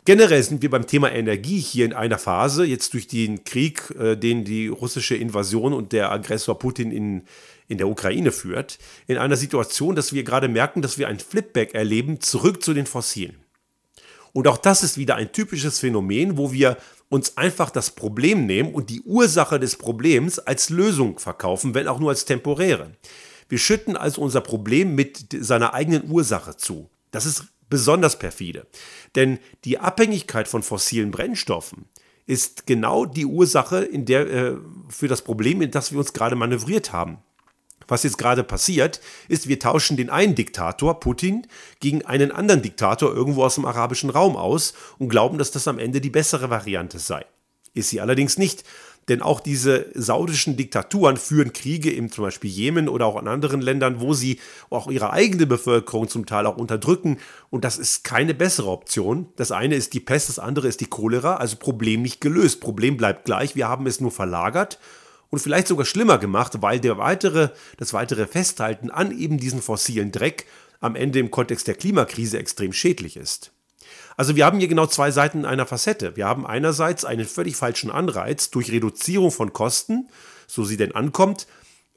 Generell 0.06 0.42
sind 0.42 0.60
wir 0.60 0.68
beim 0.68 0.86
Thema 0.86 1.10
Energie 1.12 1.60
hier 1.60 1.86
in 1.86 1.94
einer 1.94 2.18
Phase, 2.18 2.66
jetzt 2.66 2.92
durch 2.92 3.06
den 3.06 3.44
Krieg, 3.44 3.90
äh, 3.98 4.16
den 4.16 4.44
die 4.44 4.68
russische 4.68 5.16
Invasion 5.16 5.72
und 5.72 5.92
der 5.92 6.12
Aggressor 6.12 6.58
Putin 6.58 6.90
in, 6.90 7.22
in 7.68 7.78
der 7.78 7.88
Ukraine 7.88 8.30
führt, 8.30 8.78
in 9.06 9.16
einer 9.16 9.36
Situation, 9.36 9.94
dass 9.94 10.12
wir 10.12 10.22
gerade 10.22 10.48
merken, 10.48 10.82
dass 10.82 10.98
wir 10.98 11.08
ein 11.08 11.18
Flipback 11.18 11.74
erleben, 11.74 12.20
zurück 12.20 12.62
zu 12.62 12.74
den 12.74 12.84
Fossilen. 12.84 13.43
Und 14.34 14.48
auch 14.48 14.58
das 14.58 14.82
ist 14.82 14.98
wieder 14.98 15.14
ein 15.14 15.32
typisches 15.32 15.78
Phänomen, 15.78 16.36
wo 16.36 16.52
wir 16.52 16.76
uns 17.08 17.36
einfach 17.36 17.70
das 17.70 17.92
Problem 17.92 18.46
nehmen 18.46 18.74
und 18.74 18.90
die 18.90 19.00
Ursache 19.02 19.60
des 19.60 19.76
Problems 19.76 20.40
als 20.40 20.70
Lösung 20.70 21.20
verkaufen, 21.20 21.72
wenn 21.72 21.86
auch 21.86 22.00
nur 22.00 22.10
als 22.10 22.24
temporäre. 22.24 22.90
Wir 23.48 23.58
schütten 23.58 23.96
also 23.96 24.20
unser 24.20 24.40
Problem 24.40 24.96
mit 24.96 25.28
seiner 25.40 25.72
eigenen 25.72 26.10
Ursache 26.10 26.56
zu. 26.56 26.90
Das 27.12 27.26
ist 27.26 27.44
besonders 27.70 28.18
perfide. 28.18 28.66
Denn 29.14 29.38
die 29.64 29.78
Abhängigkeit 29.78 30.48
von 30.48 30.64
fossilen 30.64 31.12
Brennstoffen 31.12 31.84
ist 32.26 32.66
genau 32.66 33.06
die 33.06 33.26
Ursache 33.26 33.84
in 33.84 34.04
der, 34.04 34.28
äh, 34.28 34.56
für 34.88 35.06
das 35.06 35.22
Problem, 35.22 35.62
in 35.62 35.70
das 35.70 35.92
wir 35.92 36.00
uns 36.00 36.12
gerade 36.12 36.34
manövriert 36.34 36.92
haben. 36.92 37.18
Was 37.88 38.02
jetzt 38.02 38.18
gerade 38.18 38.44
passiert, 38.44 39.00
ist, 39.28 39.48
wir 39.48 39.58
tauschen 39.58 39.96
den 39.96 40.10
einen 40.10 40.34
Diktator, 40.34 41.00
Putin, 41.00 41.46
gegen 41.80 42.04
einen 42.04 42.32
anderen 42.32 42.62
Diktator 42.62 43.14
irgendwo 43.14 43.44
aus 43.44 43.56
dem 43.56 43.64
arabischen 43.64 44.10
Raum 44.10 44.36
aus 44.36 44.74
und 44.98 45.08
glauben, 45.08 45.38
dass 45.38 45.50
das 45.50 45.68
am 45.68 45.78
Ende 45.78 46.00
die 46.00 46.10
bessere 46.10 46.50
Variante 46.50 46.98
sei. 46.98 47.24
Ist 47.74 47.90
sie 47.90 48.00
allerdings 48.00 48.38
nicht, 48.38 48.64
denn 49.08 49.20
auch 49.20 49.40
diese 49.40 49.86
saudischen 49.94 50.56
Diktaturen 50.56 51.16
führen 51.16 51.52
Kriege 51.52 51.92
im 51.92 52.10
zum 52.10 52.24
Beispiel 52.24 52.50
Jemen 52.50 52.88
oder 52.88 53.06
auch 53.06 53.20
in 53.20 53.28
anderen 53.28 53.60
Ländern, 53.60 54.00
wo 54.00 54.14
sie 54.14 54.38
auch 54.70 54.90
ihre 54.90 55.12
eigene 55.12 55.46
Bevölkerung 55.46 56.08
zum 56.08 56.24
Teil 56.24 56.46
auch 56.46 56.56
unterdrücken. 56.56 57.18
Und 57.50 57.64
das 57.64 57.76
ist 57.76 58.04
keine 58.04 58.32
bessere 58.32 58.70
Option. 58.70 59.26
Das 59.36 59.52
eine 59.52 59.74
ist 59.74 59.92
die 59.92 60.00
Pest, 60.00 60.28
das 60.28 60.38
andere 60.38 60.68
ist 60.68 60.80
die 60.80 60.86
Cholera. 60.86 61.36
Also 61.36 61.56
Problem 61.56 62.02
nicht 62.02 62.20
gelöst. 62.20 62.60
Problem 62.60 62.96
bleibt 62.96 63.26
gleich. 63.26 63.56
Wir 63.56 63.68
haben 63.68 63.86
es 63.86 64.00
nur 64.00 64.10
verlagert 64.10 64.78
und 65.34 65.40
vielleicht 65.40 65.66
sogar 65.66 65.84
schlimmer 65.84 66.18
gemacht, 66.18 66.62
weil 66.62 66.78
der 66.78 66.96
weitere, 66.96 67.48
das 67.76 67.92
weitere 67.92 68.28
Festhalten 68.28 68.88
an 68.92 69.10
eben 69.10 69.38
diesen 69.38 69.60
fossilen 69.60 70.12
Dreck 70.12 70.46
am 70.78 70.94
Ende 70.94 71.18
im 71.18 71.32
Kontext 71.32 71.66
der 71.66 71.74
Klimakrise 71.74 72.38
extrem 72.38 72.72
schädlich 72.72 73.16
ist. 73.16 73.50
Also 74.16 74.36
wir 74.36 74.46
haben 74.46 74.60
hier 74.60 74.68
genau 74.68 74.86
zwei 74.86 75.10
Seiten 75.10 75.44
einer 75.44 75.66
Facette. 75.66 76.14
Wir 76.14 76.26
haben 76.26 76.46
einerseits 76.46 77.04
einen 77.04 77.26
völlig 77.26 77.56
falschen 77.56 77.90
Anreiz 77.90 78.50
durch 78.50 78.70
Reduzierung 78.70 79.32
von 79.32 79.52
Kosten, 79.52 80.08
so 80.46 80.62
sie 80.62 80.76
denn 80.76 80.94
ankommt, 80.94 81.48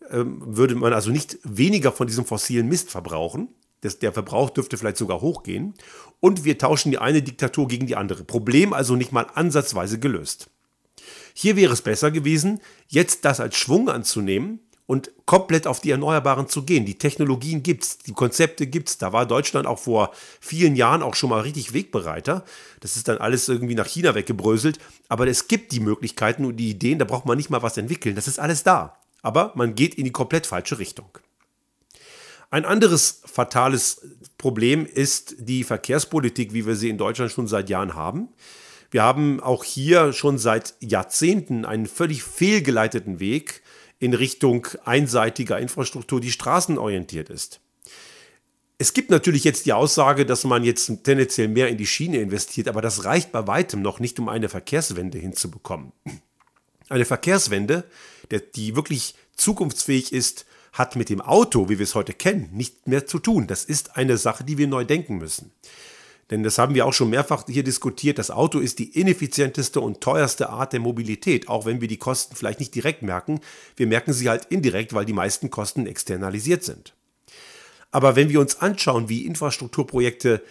ähm, 0.09 0.41
würde 0.43 0.73
man 0.73 0.93
also 0.93 1.11
nicht 1.11 1.37
weniger 1.43 1.91
von 1.91 2.07
diesem 2.07 2.25
fossilen 2.25 2.67
Mist 2.67 2.89
verbrauchen. 2.89 3.49
Der 4.01 4.13
Verbrauch 4.13 4.49
dürfte 4.49 4.79
vielleicht 4.79 4.97
sogar 4.97 5.21
hochgehen. 5.21 5.75
Und 6.19 6.43
wir 6.43 6.57
tauschen 6.57 6.89
die 6.89 6.97
eine 6.97 7.21
Diktatur 7.21 7.67
gegen 7.67 7.85
die 7.85 7.95
andere. 7.95 8.23
Problem 8.23 8.73
also 8.73 8.95
nicht 8.95 9.11
mal 9.11 9.27
ansatzweise 9.35 9.99
gelöst. 9.99 10.49
Hier 11.33 11.55
wäre 11.55 11.73
es 11.73 11.81
besser 11.81 12.11
gewesen, 12.11 12.61
jetzt 12.87 13.25
das 13.25 13.39
als 13.39 13.55
Schwung 13.55 13.89
anzunehmen 13.89 14.59
und 14.87 15.11
komplett 15.25 15.67
auf 15.67 15.81
die 15.81 15.91
Erneuerbaren 15.91 16.47
zu 16.47 16.63
gehen. 16.63 16.85
Die 16.85 16.97
Technologien 16.97 17.61
gibt 17.61 17.83
es, 17.83 17.97
die 17.99 18.13
Konzepte 18.13 18.65
gibt 18.67 18.89
es. 18.89 18.97
Da 18.97 19.11
war 19.11 19.25
Deutschland 19.25 19.67
auch 19.67 19.79
vor 19.79 20.11
vielen 20.39 20.75
Jahren 20.75 21.03
auch 21.03 21.13
schon 21.13 21.29
mal 21.29 21.41
richtig 21.41 21.73
Wegbereiter. 21.73 22.45
Das 22.79 22.95
ist 22.95 23.09
dann 23.09 23.17
alles 23.17 23.49
irgendwie 23.49 23.75
nach 23.75 23.85
China 23.85 24.15
weggebröselt. 24.15 24.79
Aber 25.09 25.27
es 25.27 25.49
gibt 25.49 25.73
die 25.73 25.81
Möglichkeiten 25.81 26.45
und 26.45 26.55
die 26.55 26.69
Ideen, 26.69 26.99
da 26.99 27.05
braucht 27.05 27.25
man 27.25 27.37
nicht 27.37 27.49
mal 27.49 27.61
was 27.61 27.77
entwickeln. 27.77 28.15
Das 28.15 28.29
ist 28.29 28.39
alles 28.39 28.63
da. 28.63 28.97
Aber 29.21 29.51
man 29.55 29.75
geht 29.75 29.95
in 29.95 30.05
die 30.05 30.11
komplett 30.11 30.47
falsche 30.47 30.79
Richtung. 30.79 31.09
Ein 32.49 32.63
anderes 32.63 33.21
fatales 33.25 34.01
Problem 34.37 34.85
ist 34.85 35.35
die 35.37 35.65
Verkehrspolitik, 35.65 36.53
wie 36.53 36.65
wir 36.65 36.77
sie 36.77 36.89
in 36.89 36.97
Deutschland 36.97 37.31
schon 37.31 37.47
seit 37.47 37.69
Jahren 37.69 37.93
haben. 37.93 38.29
Wir 38.89 39.03
haben 39.03 39.39
auch 39.39 39.63
hier 39.63 40.13
schon 40.13 40.37
seit 40.37 40.75
Jahrzehnten 40.79 41.65
einen 41.65 41.87
völlig 41.87 42.23
fehlgeleiteten 42.23 43.19
Weg 43.19 43.61
in 43.99 44.13
Richtung 44.13 44.67
einseitiger 44.85 45.59
Infrastruktur, 45.59 46.21
die 46.21 46.31
straßenorientiert 46.31 47.29
ist. 47.29 47.59
Es 48.79 48.93
gibt 48.93 49.09
natürlich 49.09 49.43
jetzt 49.43 49.65
die 49.65 49.73
Aussage, 49.73 50.25
dass 50.25 50.43
man 50.43 50.63
jetzt 50.63 50.85
tendenziell 51.03 51.47
mehr 51.47 51.67
in 51.67 51.77
die 51.77 51.87
Schiene 51.87 52.21
investiert, 52.21 52.67
aber 52.67 52.81
das 52.81 53.05
reicht 53.05 53.31
bei 53.31 53.47
weitem 53.47 53.81
noch 53.81 53.99
nicht, 53.99 54.19
um 54.19 54.29
eine 54.29 54.49
Verkehrswende 54.49 55.17
hinzubekommen. 55.17 55.91
Eine 56.87 57.05
Verkehrswende, 57.05 57.85
die 58.55 58.75
wirklich 58.75 59.15
zukunftsfähig 59.35 60.13
ist, 60.13 60.45
hat 60.73 60.95
mit 60.95 61.09
dem 61.09 61.21
Auto, 61.21 61.69
wie 61.69 61.79
wir 61.79 61.83
es 61.83 61.95
heute 61.95 62.13
kennen, 62.13 62.49
nicht 62.53 62.87
mehr 62.87 63.07
zu 63.07 63.17
tun. 63.17 63.47
Das 63.47 63.65
ist 63.65 63.97
eine 63.97 64.17
Sache, 64.17 64.43
die 64.43 64.59
wir 64.59 64.67
neu 64.67 64.85
denken 64.85 65.17
müssen. 65.17 65.51
Denn 66.29 66.43
das 66.43 66.57
haben 66.57 66.75
wir 66.75 66.85
auch 66.85 66.93
schon 66.93 67.09
mehrfach 67.09 67.45
hier 67.47 67.63
diskutiert. 67.63 68.19
Das 68.19 68.31
Auto 68.31 68.59
ist 68.59 68.79
die 68.79 68.99
ineffizienteste 68.99 69.79
und 69.79 70.01
teuerste 70.01 70.49
Art 70.49 70.73
der 70.73 70.81
Mobilität, 70.81 71.47
auch 71.47 71.65
wenn 71.65 71.79
wir 71.79 71.87
die 71.87 71.97
Kosten 71.97 72.35
vielleicht 72.35 72.59
nicht 72.59 72.75
direkt 72.75 73.01
merken. 73.01 73.39
Wir 73.77 73.87
merken 73.87 74.11
sie 74.11 74.27
halt 74.27 74.45
indirekt, 74.45 74.93
weil 74.93 75.05
die 75.05 75.13
meisten 75.13 75.49
Kosten 75.49 75.85
externalisiert 75.87 76.63
sind. 76.63 76.93
Aber 77.91 78.17
wenn 78.17 78.29
wir 78.29 78.41
uns 78.41 78.59
anschauen, 78.59 79.07
wie 79.07 79.25
Infrastrukturprojekte 79.25 80.43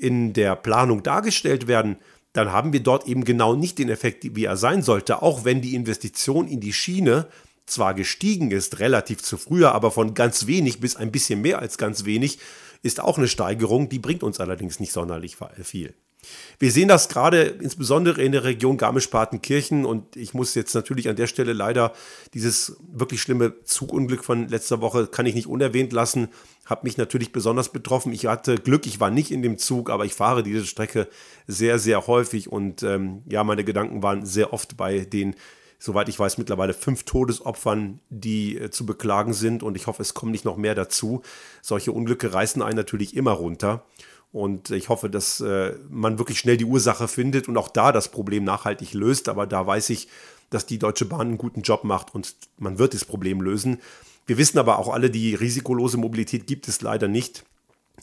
in 0.00 0.32
der 0.32 0.56
Planung 0.56 1.02
dargestellt 1.02 1.68
werden, 1.68 1.96
dann 2.32 2.52
haben 2.52 2.72
wir 2.72 2.80
dort 2.80 3.06
eben 3.06 3.24
genau 3.24 3.54
nicht 3.54 3.78
den 3.78 3.88
Effekt, 3.88 4.36
wie 4.36 4.44
er 4.44 4.56
sein 4.56 4.82
sollte, 4.82 5.22
auch 5.22 5.44
wenn 5.44 5.60
die 5.60 5.74
Investition 5.74 6.48
in 6.48 6.60
die 6.60 6.72
Schiene 6.72 7.26
zwar 7.66 7.94
gestiegen 7.94 8.50
ist, 8.50 8.80
relativ 8.80 9.22
zu 9.22 9.36
früher, 9.36 9.72
aber 9.72 9.90
von 9.90 10.14
ganz 10.14 10.46
wenig 10.46 10.80
bis 10.80 10.96
ein 10.96 11.12
bisschen 11.12 11.40
mehr 11.40 11.60
als 11.60 11.78
ganz 11.78 12.04
wenig, 12.04 12.38
ist 12.82 13.00
auch 13.00 13.18
eine 13.18 13.28
Steigerung, 13.28 13.88
die 13.88 13.98
bringt 13.98 14.22
uns 14.22 14.40
allerdings 14.40 14.80
nicht 14.80 14.92
sonderlich 14.92 15.36
viel. 15.62 15.94
Wir 16.58 16.70
sehen 16.70 16.88
das 16.88 17.08
gerade 17.08 17.42
insbesondere 17.42 18.22
in 18.22 18.32
der 18.32 18.44
Region 18.44 18.76
Garmisch-Partenkirchen 18.76 19.86
und 19.86 20.16
ich 20.16 20.34
muss 20.34 20.54
jetzt 20.54 20.74
natürlich 20.74 21.08
an 21.08 21.16
der 21.16 21.26
Stelle 21.26 21.54
leider 21.54 21.92
dieses 22.34 22.76
wirklich 22.92 23.22
schlimme 23.22 23.54
Zugunglück 23.64 24.24
von 24.24 24.48
letzter 24.48 24.80
Woche 24.80 25.06
kann 25.06 25.26
ich 25.26 25.34
nicht 25.34 25.46
unerwähnt 25.46 25.92
lassen, 25.92 26.28
hat 26.66 26.84
mich 26.84 26.98
natürlich 26.98 27.32
besonders 27.32 27.72
betroffen. 27.72 28.12
Ich 28.12 28.26
hatte 28.26 28.56
Glück, 28.56 28.86
ich 28.86 29.00
war 29.00 29.10
nicht 29.10 29.30
in 29.30 29.42
dem 29.42 29.56
Zug, 29.56 29.88
aber 29.88 30.04
ich 30.04 30.12
fahre 30.12 30.42
diese 30.42 30.66
Strecke 30.66 31.08
sehr, 31.46 31.78
sehr 31.78 32.06
häufig 32.06 32.52
und 32.52 32.82
ähm, 32.82 33.22
ja, 33.26 33.42
meine 33.42 33.64
Gedanken 33.64 34.02
waren 34.02 34.26
sehr 34.26 34.52
oft 34.52 34.76
bei 34.76 35.00
den 35.00 35.34
soweit 35.80 36.08
ich 36.08 36.18
weiß, 36.18 36.38
mittlerweile 36.38 36.74
fünf 36.74 37.02
Todesopfern, 37.02 38.00
die 38.10 38.56
äh, 38.56 38.70
zu 38.70 38.86
beklagen 38.86 39.32
sind. 39.32 39.64
Und 39.64 39.76
ich 39.76 39.88
hoffe, 39.88 40.02
es 40.02 40.14
kommen 40.14 40.30
nicht 40.30 40.44
noch 40.44 40.56
mehr 40.56 40.76
dazu. 40.76 41.22
Solche 41.62 41.90
Unglücke 41.90 42.32
reißen 42.32 42.62
einen 42.62 42.76
natürlich 42.76 43.16
immer 43.16 43.32
runter. 43.32 43.84
Und 44.30 44.70
ich 44.70 44.88
hoffe, 44.88 45.10
dass 45.10 45.40
äh, 45.40 45.74
man 45.88 46.18
wirklich 46.18 46.38
schnell 46.38 46.56
die 46.56 46.64
Ursache 46.64 47.08
findet 47.08 47.48
und 47.48 47.56
auch 47.56 47.68
da 47.68 47.90
das 47.90 48.10
Problem 48.10 48.44
nachhaltig 48.44 48.92
löst. 48.94 49.28
Aber 49.28 49.46
da 49.46 49.66
weiß 49.66 49.90
ich, 49.90 50.06
dass 50.50 50.66
die 50.66 50.78
Deutsche 50.78 51.06
Bahn 51.06 51.22
einen 51.22 51.38
guten 51.38 51.62
Job 51.62 51.82
macht 51.82 52.14
und 52.14 52.36
man 52.58 52.78
wird 52.78 52.94
das 52.94 53.04
Problem 53.04 53.40
lösen. 53.40 53.78
Wir 54.26 54.38
wissen 54.38 54.58
aber 54.58 54.78
auch 54.78 54.92
alle, 54.92 55.10
die 55.10 55.34
risikolose 55.34 55.96
Mobilität 55.96 56.46
gibt 56.46 56.68
es 56.68 56.82
leider 56.82 57.08
nicht. 57.08 57.44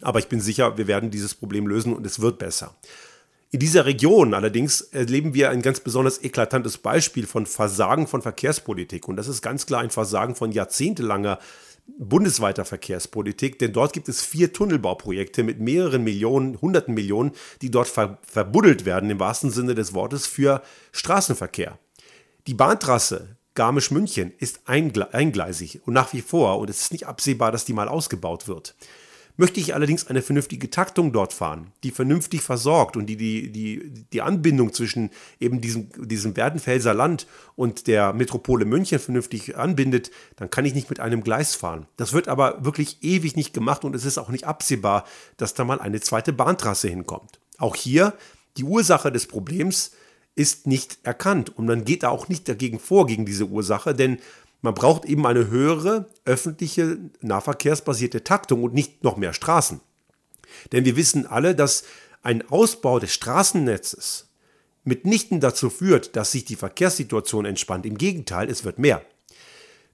Aber 0.02 0.20
ich 0.20 0.28
bin 0.28 0.42
sicher, 0.42 0.78
wir 0.78 0.88
werden 0.88 1.12
dieses 1.12 1.36
Problem 1.36 1.68
lösen 1.68 1.94
und 1.94 2.06
es 2.06 2.20
wird 2.20 2.40
besser. 2.40 2.76
In 3.50 3.60
dieser 3.60 3.86
Region 3.86 4.34
allerdings 4.34 4.82
erleben 4.82 5.34
wir 5.34 5.50
ein 5.50 5.62
ganz 5.62 5.80
besonders 5.80 6.22
eklatantes 6.22 6.78
Beispiel 6.78 7.26
von 7.26 7.46
Versagen 7.46 8.06
von 8.06 8.22
Verkehrspolitik. 8.22 9.08
Und 9.08 9.16
das 9.16 9.30
ist 9.30 9.42
ganz 9.42 9.66
klar 9.66 9.82
ein 9.82 9.90
Versagen 9.90 10.36
von 10.36 10.52
jahrzehntelanger 10.52 11.40
bundesweiter 11.98 12.66
Verkehrspolitik, 12.66 13.60
denn 13.60 13.72
dort 13.72 13.94
gibt 13.94 14.10
es 14.10 14.22
vier 14.22 14.52
Tunnelbauprojekte 14.52 15.44
mit 15.44 15.62
mehreren 15.62 16.04
Millionen, 16.04 16.60
hunderten 16.60 16.94
Millionen, 16.94 17.32
die 17.62 17.72
dort 17.72 17.88
ver 17.88 18.18
verbuddelt 18.22 18.84
werden, 18.84 19.10
im 19.10 19.22
wahrsten 19.22 19.52
Sinne 19.52 19.74
des 19.74 19.94
Wortes, 19.94 20.28
für 20.28 20.62
Straßenverkehr. 20.92 21.80
Die 22.46 22.54
Bahntrasse 22.54 23.38
Garmisch-München 23.56 24.34
ist 24.38 24.60
eingleisig 24.66 25.82
und 25.86 25.94
nach 25.94 26.14
wie 26.14 26.22
vor 26.22 26.60
und 26.60 26.70
es 26.70 26.82
ist 26.82 26.92
nicht 26.92 27.08
absehbar, 27.08 27.52
dass 27.52 27.66
die 27.66 27.74
mal 27.74 27.88
ausgebaut 27.88 28.48
wird. 28.48 28.76
Möchte 29.40 29.60
ich 29.60 29.76
allerdings 29.76 30.08
eine 30.08 30.24
vernünftige 30.24 30.72
Taktung 30.72 31.14
dort 31.14 31.32
fahren, 31.32 31.72
die 31.84 31.92
vernünftig 31.92 32.42
versorgt 32.42 32.98
und 32.98 33.06
die 33.06 33.18
die, 33.18 33.52
die, 33.52 34.06
die 34.12 34.22
Anbindung 34.24 34.74
zwischen 34.74 35.12
eben 35.40 35.62
diesem, 35.62 35.90
diesem 36.08 36.36
Werdenfelser 36.36 36.96
Land 36.96 37.28
und 37.56 37.86
der 37.86 38.14
Metropole 38.14 38.66
München 38.66 38.98
vernünftig 38.98 39.56
anbindet, 39.56 40.10
dann 40.38 40.50
kann 40.50 40.66
ich 40.66 40.74
nicht 40.74 40.90
mit 40.90 41.00
einem 41.00 41.24
Gleis 41.24 41.54
fahren. 41.54 41.86
Das 41.98 42.14
wird 42.14 42.28
aber 42.28 42.66
wirklich 42.66 43.04
ewig 43.04 43.36
nicht 43.36 43.54
gemacht 43.54 43.86
und 43.86 43.96
es 43.96 44.06
ist 44.06 44.18
auch 44.18 44.30
nicht 44.30 44.46
absehbar, 44.46 45.06
dass 45.38 45.54
da 45.54 45.64
mal 45.64 45.80
eine 45.80 46.02
zweite 46.02 46.34
Bahntrasse 46.34 46.88
hinkommt. 46.88 47.40
Auch 47.60 47.76
hier 47.76 48.14
die 48.58 48.64
Ursache 48.64 49.12
des 49.12 49.28
Problems 49.28 49.92
ist 50.34 50.66
nicht 50.66 50.98
erkannt 51.04 51.56
und 51.56 51.68
man 51.68 51.86
geht 51.86 52.04
da 52.04 52.10
auch 52.10 52.28
nicht 52.28 52.50
dagegen 52.50 52.80
vor, 52.80 53.06
gegen 53.06 53.26
diese 53.26 53.46
Ursache, 53.46 53.94
denn 53.94 54.18
man 54.62 54.74
braucht 54.74 55.06
eben 55.06 55.26
eine 55.26 55.50
höhere 55.50 56.10
öffentliche 56.26 56.98
nahverkehrsbasierte 57.22 58.24
Taktung 58.24 58.64
und 58.64 58.74
nicht 58.74 59.04
noch 59.04 59.18
mehr 59.18 59.34
Straßen. 59.34 59.82
Denn 60.72 60.86
wir 60.86 60.96
wissen 60.96 61.26
alle, 61.28 61.56
dass 61.56 61.84
ein 62.24 62.48
Ausbau 62.50 63.00
des 63.00 63.14
Straßennetzes 63.14 64.28
mitnichten 64.84 65.40
dazu 65.40 65.70
führt, 65.70 66.16
dass 66.16 66.32
sich 66.32 66.46
die 66.46 66.56
Verkehrssituation 66.56 67.46
entspannt. 67.46 67.86
Im 67.86 67.98
Gegenteil, 67.98 68.50
es 68.50 68.64
wird 68.64 68.80
mehr. 68.80 69.02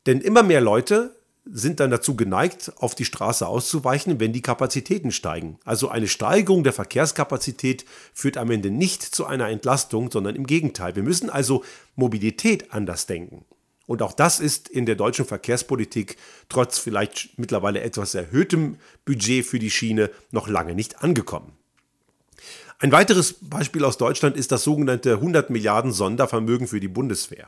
Denn 0.05 0.21
immer 0.21 0.43
mehr 0.43 0.61
Leute 0.61 1.15
sind 1.45 1.79
dann 1.79 1.91
dazu 1.91 2.15
geneigt, 2.15 2.71
auf 2.77 2.95
die 2.95 3.03
Straße 3.03 3.45
auszuweichen, 3.45 4.19
wenn 4.19 4.31
die 4.31 4.41
Kapazitäten 4.41 5.11
steigen. 5.11 5.59
Also 5.65 5.89
eine 5.89 6.07
Steigerung 6.07 6.63
der 6.63 6.71
Verkehrskapazität 6.71 7.85
führt 8.13 8.37
am 8.37 8.49
Ende 8.49 8.71
nicht 8.71 9.03
zu 9.03 9.25
einer 9.25 9.49
Entlastung, 9.49 10.09
sondern 10.09 10.35
im 10.35 10.47
Gegenteil. 10.47 10.95
Wir 10.95 11.03
müssen 11.03 11.29
also 11.29 11.63
Mobilität 11.95 12.71
anders 12.71 13.07
denken. 13.07 13.45
Und 13.85 14.01
auch 14.01 14.13
das 14.13 14.39
ist 14.39 14.69
in 14.69 14.85
der 14.85 14.95
deutschen 14.95 15.25
Verkehrspolitik 15.25 16.17
trotz 16.49 16.79
vielleicht 16.79 17.37
mittlerweile 17.37 17.81
etwas 17.81 18.15
erhöhtem 18.15 18.77
Budget 19.05 19.45
für 19.45 19.59
die 19.59 19.71
Schiene 19.71 20.09
noch 20.31 20.47
lange 20.47 20.73
nicht 20.73 21.03
angekommen. 21.03 21.51
Ein 22.79 22.91
weiteres 22.91 23.35
Beispiel 23.41 23.85
aus 23.85 23.97
Deutschland 23.97 24.35
ist 24.35 24.51
das 24.51 24.63
sogenannte 24.63 25.13
100 25.13 25.49
Milliarden 25.49 25.91
Sondervermögen 25.91 26.67
für 26.67 26.79
die 26.79 26.87
Bundeswehr. 26.87 27.47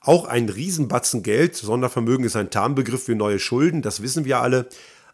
Auch 0.00 0.24
ein 0.24 0.48
Riesenbatzen 0.48 1.22
Geld. 1.22 1.56
Sondervermögen 1.56 2.24
ist 2.24 2.36
ein 2.36 2.50
Tarnbegriff 2.50 3.04
für 3.04 3.14
neue 3.14 3.38
Schulden, 3.38 3.82
das 3.82 4.02
wissen 4.02 4.24
wir 4.24 4.40
alle. 4.40 4.68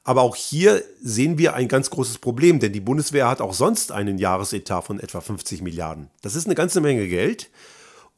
Aber 0.04 0.22
auch 0.22 0.36
hier 0.36 0.82
sehen 1.02 1.36
wir 1.38 1.54
ein 1.54 1.68
ganz 1.68 1.90
großes 1.90 2.18
Problem, 2.18 2.60
denn 2.60 2.72
die 2.72 2.80
Bundeswehr 2.80 3.28
hat 3.28 3.40
auch 3.40 3.52
sonst 3.52 3.92
einen 3.92 4.16
Jahresetat 4.16 4.84
von 4.84 5.00
etwa 5.00 5.20
50 5.20 5.60
Milliarden. 5.60 6.08
Das 6.22 6.34
ist 6.34 6.46
eine 6.46 6.54
ganze 6.54 6.80
Menge 6.80 7.06
Geld. 7.08 7.50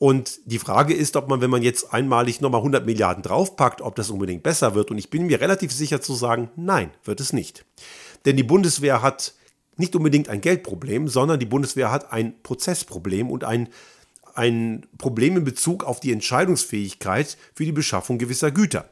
Und 0.00 0.40
die 0.46 0.58
Frage 0.58 0.94
ist, 0.94 1.14
ob 1.16 1.28
man, 1.28 1.42
wenn 1.42 1.50
man 1.50 1.60
jetzt 1.60 1.92
einmalig 1.92 2.40
nochmal 2.40 2.60
100 2.60 2.86
Milliarden 2.86 3.22
draufpackt, 3.22 3.82
ob 3.82 3.96
das 3.96 4.08
unbedingt 4.08 4.42
besser 4.42 4.74
wird. 4.74 4.90
Und 4.90 4.96
ich 4.96 5.10
bin 5.10 5.26
mir 5.26 5.42
relativ 5.42 5.72
sicher 5.72 6.00
zu 6.00 6.14
sagen, 6.14 6.48
nein, 6.56 6.90
wird 7.04 7.20
es 7.20 7.34
nicht. 7.34 7.66
Denn 8.24 8.34
die 8.34 8.42
Bundeswehr 8.42 9.02
hat 9.02 9.34
nicht 9.76 9.94
unbedingt 9.94 10.30
ein 10.30 10.40
Geldproblem, 10.40 11.06
sondern 11.06 11.38
die 11.38 11.44
Bundeswehr 11.44 11.90
hat 11.90 12.14
ein 12.14 12.32
Prozessproblem 12.42 13.30
und 13.30 13.44
ein, 13.44 13.68
ein 14.34 14.86
Problem 14.96 15.36
in 15.36 15.44
Bezug 15.44 15.84
auf 15.84 16.00
die 16.00 16.12
Entscheidungsfähigkeit 16.12 17.36
für 17.54 17.66
die 17.66 17.72
Beschaffung 17.72 18.16
gewisser 18.16 18.50
Güter. 18.50 18.88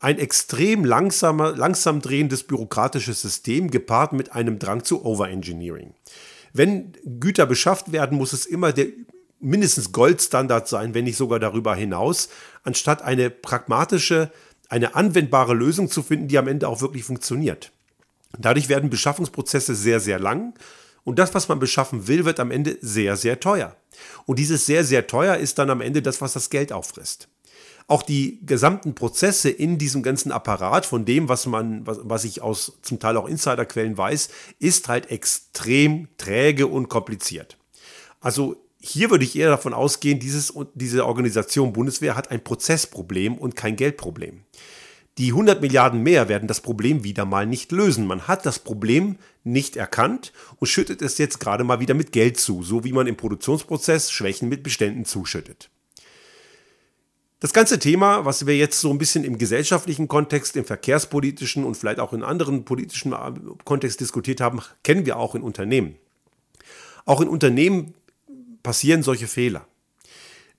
Ein 0.00 0.18
extrem 0.18 0.84
langsamer, 0.84 1.56
langsam 1.56 2.00
drehendes 2.00 2.42
bürokratisches 2.42 3.22
System 3.22 3.70
gepaart 3.70 4.12
mit 4.12 4.32
einem 4.32 4.58
Drang 4.58 4.82
zu 4.82 5.04
Overengineering. 5.04 5.94
Wenn 6.52 6.94
Güter 7.20 7.46
beschafft 7.46 7.92
werden, 7.92 8.18
muss 8.18 8.32
es 8.32 8.44
immer 8.44 8.72
der 8.72 8.88
mindestens 9.42 9.92
Goldstandard 9.92 10.68
sein, 10.68 10.94
wenn 10.94 11.04
nicht 11.04 11.16
sogar 11.16 11.38
darüber 11.38 11.74
hinaus, 11.74 12.28
anstatt 12.62 13.02
eine 13.02 13.30
pragmatische, 13.30 14.30
eine 14.68 14.94
anwendbare 14.94 15.54
Lösung 15.54 15.90
zu 15.90 16.02
finden, 16.02 16.28
die 16.28 16.38
am 16.38 16.48
Ende 16.48 16.68
auch 16.68 16.80
wirklich 16.80 17.04
funktioniert. 17.04 17.72
Dadurch 18.38 18.68
werden 18.68 18.88
Beschaffungsprozesse 18.88 19.74
sehr, 19.74 20.00
sehr 20.00 20.18
lang 20.18 20.54
und 21.04 21.18
das, 21.18 21.34
was 21.34 21.48
man 21.48 21.58
beschaffen 21.58 22.06
will, 22.06 22.24
wird 22.24 22.40
am 22.40 22.50
Ende 22.50 22.78
sehr, 22.80 23.16
sehr 23.16 23.40
teuer. 23.40 23.76
Und 24.26 24.38
dieses 24.38 24.66
sehr, 24.66 24.84
sehr 24.84 25.06
teuer 25.06 25.36
ist 25.36 25.58
dann 25.58 25.70
am 25.70 25.80
Ende 25.80 26.02
das, 26.02 26.20
was 26.20 26.32
das 26.32 26.48
Geld 26.48 26.72
auffrisst. 26.72 27.28
Auch 27.88 28.02
die 28.02 28.38
gesamten 28.46 28.94
Prozesse 28.94 29.50
in 29.50 29.76
diesem 29.76 30.02
ganzen 30.02 30.30
Apparat 30.30 30.86
von 30.86 31.04
dem, 31.04 31.28
was 31.28 31.46
man, 31.46 31.84
was, 31.86 31.98
was 32.02 32.24
ich 32.24 32.40
aus 32.40 32.78
zum 32.82 33.00
Teil 33.00 33.16
auch 33.16 33.26
Insiderquellen 33.26 33.98
weiß, 33.98 34.28
ist 34.60 34.88
halt 34.88 35.10
extrem 35.10 36.08
träge 36.16 36.68
und 36.68 36.88
kompliziert. 36.88 37.58
Also 38.20 38.56
hier 38.84 39.10
würde 39.10 39.24
ich 39.24 39.36
eher 39.36 39.50
davon 39.50 39.74
ausgehen, 39.74 40.18
dieses, 40.18 40.52
diese 40.74 41.06
Organisation 41.06 41.72
Bundeswehr 41.72 42.16
hat 42.16 42.30
ein 42.30 42.42
Prozessproblem 42.42 43.36
und 43.38 43.54
kein 43.54 43.76
Geldproblem. 43.76 44.42
Die 45.18 45.28
100 45.28 45.60
Milliarden 45.60 46.02
mehr 46.02 46.28
werden 46.28 46.48
das 46.48 46.62
Problem 46.62 47.04
wieder 47.04 47.24
mal 47.24 47.46
nicht 47.46 47.70
lösen. 47.70 48.06
Man 48.06 48.26
hat 48.26 48.46
das 48.46 48.58
Problem 48.58 49.16
nicht 49.44 49.76
erkannt 49.76 50.32
und 50.56 50.66
schüttet 50.66 51.02
es 51.02 51.18
jetzt 51.18 51.38
gerade 51.38 51.64
mal 51.64 51.80
wieder 51.80 51.94
mit 51.94 52.12
Geld 52.12 52.40
zu, 52.40 52.62
so 52.62 52.82
wie 52.82 52.92
man 52.92 53.06
im 53.06 53.16
Produktionsprozess 53.16 54.10
Schwächen 54.10 54.48
mit 54.48 54.62
Beständen 54.62 55.04
zuschüttet. 55.04 55.70
Das 57.40 57.52
ganze 57.52 57.78
Thema, 57.78 58.24
was 58.24 58.46
wir 58.46 58.56
jetzt 58.56 58.80
so 58.80 58.90
ein 58.90 58.98
bisschen 58.98 59.24
im 59.24 59.36
gesellschaftlichen 59.36 60.08
Kontext, 60.08 60.56
im 60.56 60.64
verkehrspolitischen 60.64 61.64
und 61.64 61.76
vielleicht 61.76 62.00
auch 62.00 62.12
in 62.12 62.22
anderen 62.22 62.64
politischen 62.64 63.14
Kontext 63.64 64.00
diskutiert 64.00 64.40
haben, 64.40 64.60
kennen 64.82 65.06
wir 65.06 65.18
auch 65.18 65.34
in 65.34 65.42
Unternehmen. 65.42 65.96
Auch 67.04 67.20
in 67.20 67.28
Unternehmen 67.28 67.94
passieren 68.62 69.02
solche 69.02 69.26
Fehler. 69.26 69.66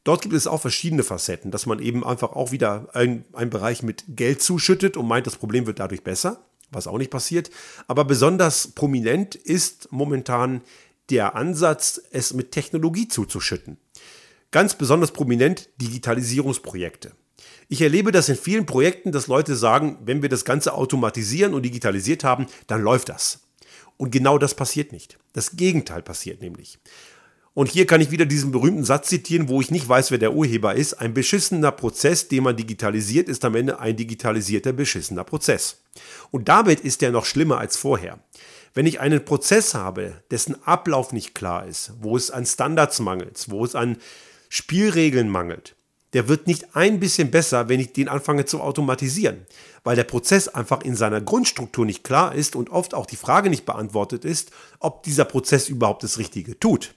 Dort 0.03 0.21
gibt 0.21 0.33
es 0.33 0.47
auch 0.47 0.59
verschiedene 0.59 1.03
Facetten, 1.03 1.49
dass 1.51 1.65
man 1.65 1.79
eben 1.79 2.05
einfach 2.05 2.33
auch 2.33 2.51
wieder 2.51 2.89
einen 2.93 3.23
Bereich 3.49 3.83
mit 3.83 4.03
Geld 4.09 4.41
zuschüttet 4.41 4.97
und 4.97 5.07
meint, 5.07 5.27
das 5.27 5.37
Problem 5.37 5.65
wird 5.65 5.79
dadurch 5.79 6.03
besser, 6.03 6.45
was 6.71 6.87
auch 6.87 6.97
nicht 6.97 7.11
passiert. 7.11 7.49
Aber 7.87 8.03
besonders 8.03 8.67
prominent 8.67 9.35
ist 9.35 9.91
momentan 9.91 10.61
der 11.09 11.35
Ansatz, 11.35 12.01
es 12.11 12.33
mit 12.33 12.51
Technologie 12.51 13.07
zuzuschütten. 13.07 13.77
Ganz 14.51 14.75
besonders 14.75 15.11
prominent 15.11 15.69
Digitalisierungsprojekte. 15.81 17.13
Ich 17.69 17.81
erlebe 17.81 18.11
das 18.11 18.29
in 18.29 18.35
vielen 18.35 18.65
Projekten, 18.65 19.11
dass 19.11 19.27
Leute 19.27 19.55
sagen, 19.55 19.97
wenn 20.03 20.21
wir 20.21 20.29
das 20.29 20.45
Ganze 20.45 20.73
automatisieren 20.73 21.53
und 21.53 21.63
digitalisiert 21.63 22.23
haben, 22.23 22.47
dann 22.67 22.81
läuft 22.81 23.09
das. 23.09 23.39
Und 23.97 24.11
genau 24.11 24.37
das 24.37 24.53
passiert 24.53 24.91
nicht. 24.91 25.17
Das 25.31 25.55
Gegenteil 25.55 26.01
passiert 26.01 26.41
nämlich. 26.41 26.77
Und 27.55 27.69
hier 27.69 27.85
kann 27.85 28.01
ich 28.01 28.09
wieder 28.09 28.25
diesen 28.25 28.51
berühmten 28.51 28.83
Satz 28.83 29.09
zitieren, 29.09 29.47
wo 29.47 29.61
ich 29.61 29.69
nicht 29.69 29.87
weiß, 29.87 30.09
wer 30.09 30.17
der 30.17 30.33
Urheber 30.33 30.73
ist. 30.73 30.95
Ein 30.95 31.13
beschissener 31.13 31.71
Prozess, 31.71 32.27
den 32.27 32.43
man 32.43 32.57
digitalisiert, 32.57 33.29
ist 33.29 33.45
am 33.45 33.55
Ende 33.55 33.79
ein 33.79 33.95
digitalisierter 33.95 34.73
beschissener 34.73 35.23
Prozess. 35.23 35.83
Und 36.31 36.49
damit 36.49 36.79
ist 36.79 37.03
er 37.03 37.11
noch 37.11 37.25
schlimmer 37.25 37.59
als 37.59 37.77
vorher. 37.77 38.19
Wenn 38.73 38.87
ich 38.87 38.99
einen 38.99 39.23
Prozess 39.23 39.75
habe, 39.75 40.23
dessen 40.31 40.63
Ablauf 40.63 41.13
nicht 41.13 41.35
klar 41.35 41.67
ist, 41.67 41.91
wo 42.01 42.17
es 42.17 42.31
an 42.31 42.47
Standards 42.47 42.99
mangelt, 42.99 43.45
wo 43.49 43.63
es 43.63 43.75
an 43.75 43.97
Spielregeln 44.49 45.29
mangelt, 45.29 45.75
der 46.13 46.27
wird 46.27 46.47
nicht 46.47 46.75
ein 46.75 46.99
bisschen 46.99 47.29
besser, 47.29 47.69
wenn 47.69 47.79
ich 47.79 47.93
den 47.93 48.07
anfange 48.07 48.45
zu 48.45 48.61
automatisieren, 48.61 49.45
weil 49.83 49.95
der 49.95 50.03
Prozess 50.03 50.47
einfach 50.47 50.81
in 50.81 50.95
seiner 50.95 51.21
Grundstruktur 51.21 51.85
nicht 51.85 52.03
klar 52.03 52.33
ist 52.33 52.55
und 52.55 52.71
oft 52.71 52.95
auch 52.95 53.05
die 53.05 53.15
Frage 53.15 53.51
nicht 53.51 53.65
beantwortet 53.65 54.25
ist, 54.25 54.51
ob 54.79 55.03
dieser 55.03 55.25
Prozess 55.25 55.69
überhaupt 55.69 56.03
das 56.03 56.17
Richtige 56.17 56.59
tut. 56.59 56.95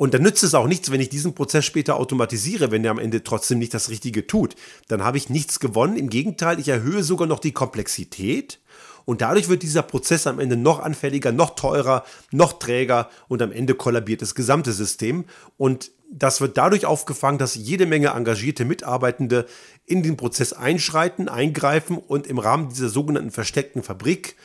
Und 0.00 0.14
dann 0.14 0.22
nützt 0.22 0.42
es 0.42 0.54
auch 0.54 0.66
nichts, 0.66 0.90
wenn 0.90 1.02
ich 1.02 1.10
diesen 1.10 1.34
Prozess 1.34 1.66
später 1.66 1.96
automatisiere, 1.96 2.70
wenn 2.70 2.82
der 2.82 2.90
am 2.90 2.98
Ende 2.98 3.22
trotzdem 3.22 3.58
nicht 3.58 3.74
das 3.74 3.90
Richtige 3.90 4.26
tut. 4.26 4.54
Dann 4.88 5.04
habe 5.04 5.18
ich 5.18 5.28
nichts 5.28 5.60
gewonnen. 5.60 5.98
Im 5.98 6.08
Gegenteil, 6.08 6.58
ich 6.58 6.68
erhöhe 6.68 7.02
sogar 7.02 7.28
noch 7.28 7.38
die 7.38 7.52
Komplexität 7.52 8.60
und 9.04 9.20
dadurch 9.20 9.50
wird 9.50 9.62
dieser 9.62 9.82
Prozess 9.82 10.26
am 10.26 10.40
Ende 10.40 10.56
noch 10.56 10.78
anfälliger, 10.80 11.32
noch 11.32 11.54
teurer, 11.54 12.06
noch 12.30 12.54
träger 12.54 13.10
und 13.28 13.42
am 13.42 13.52
Ende 13.52 13.74
kollabiert 13.74 14.22
das 14.22 14.34
gesamte 14.34 14.72
System. 14.72 15.26
Und 15.58 15.90
das 16.10 16.40
wird 16.40 16.56
dadurch 16.56 16.86
aufgefangen, 16.86 17.36
dass 17.36 17.54
jede 17.54 17.84
Menge 17.84 18.08
engagierte 18.08 18.64
Mitarbeitende 18.64 19.44
in 19.84 20.02
den 20.02 20.16
Prozess 20.16 20.54
einschreiten, 20.54 21.28
eingreifen 21.28 21.98
und 21.98 22.26
im 22.26 22.38
Rahmen 22.38 22.70
dieser 22.70 22.88
sogenannten 22.88 23.32
versteckten 23.32 23.82
Fabrik 23.82 24.36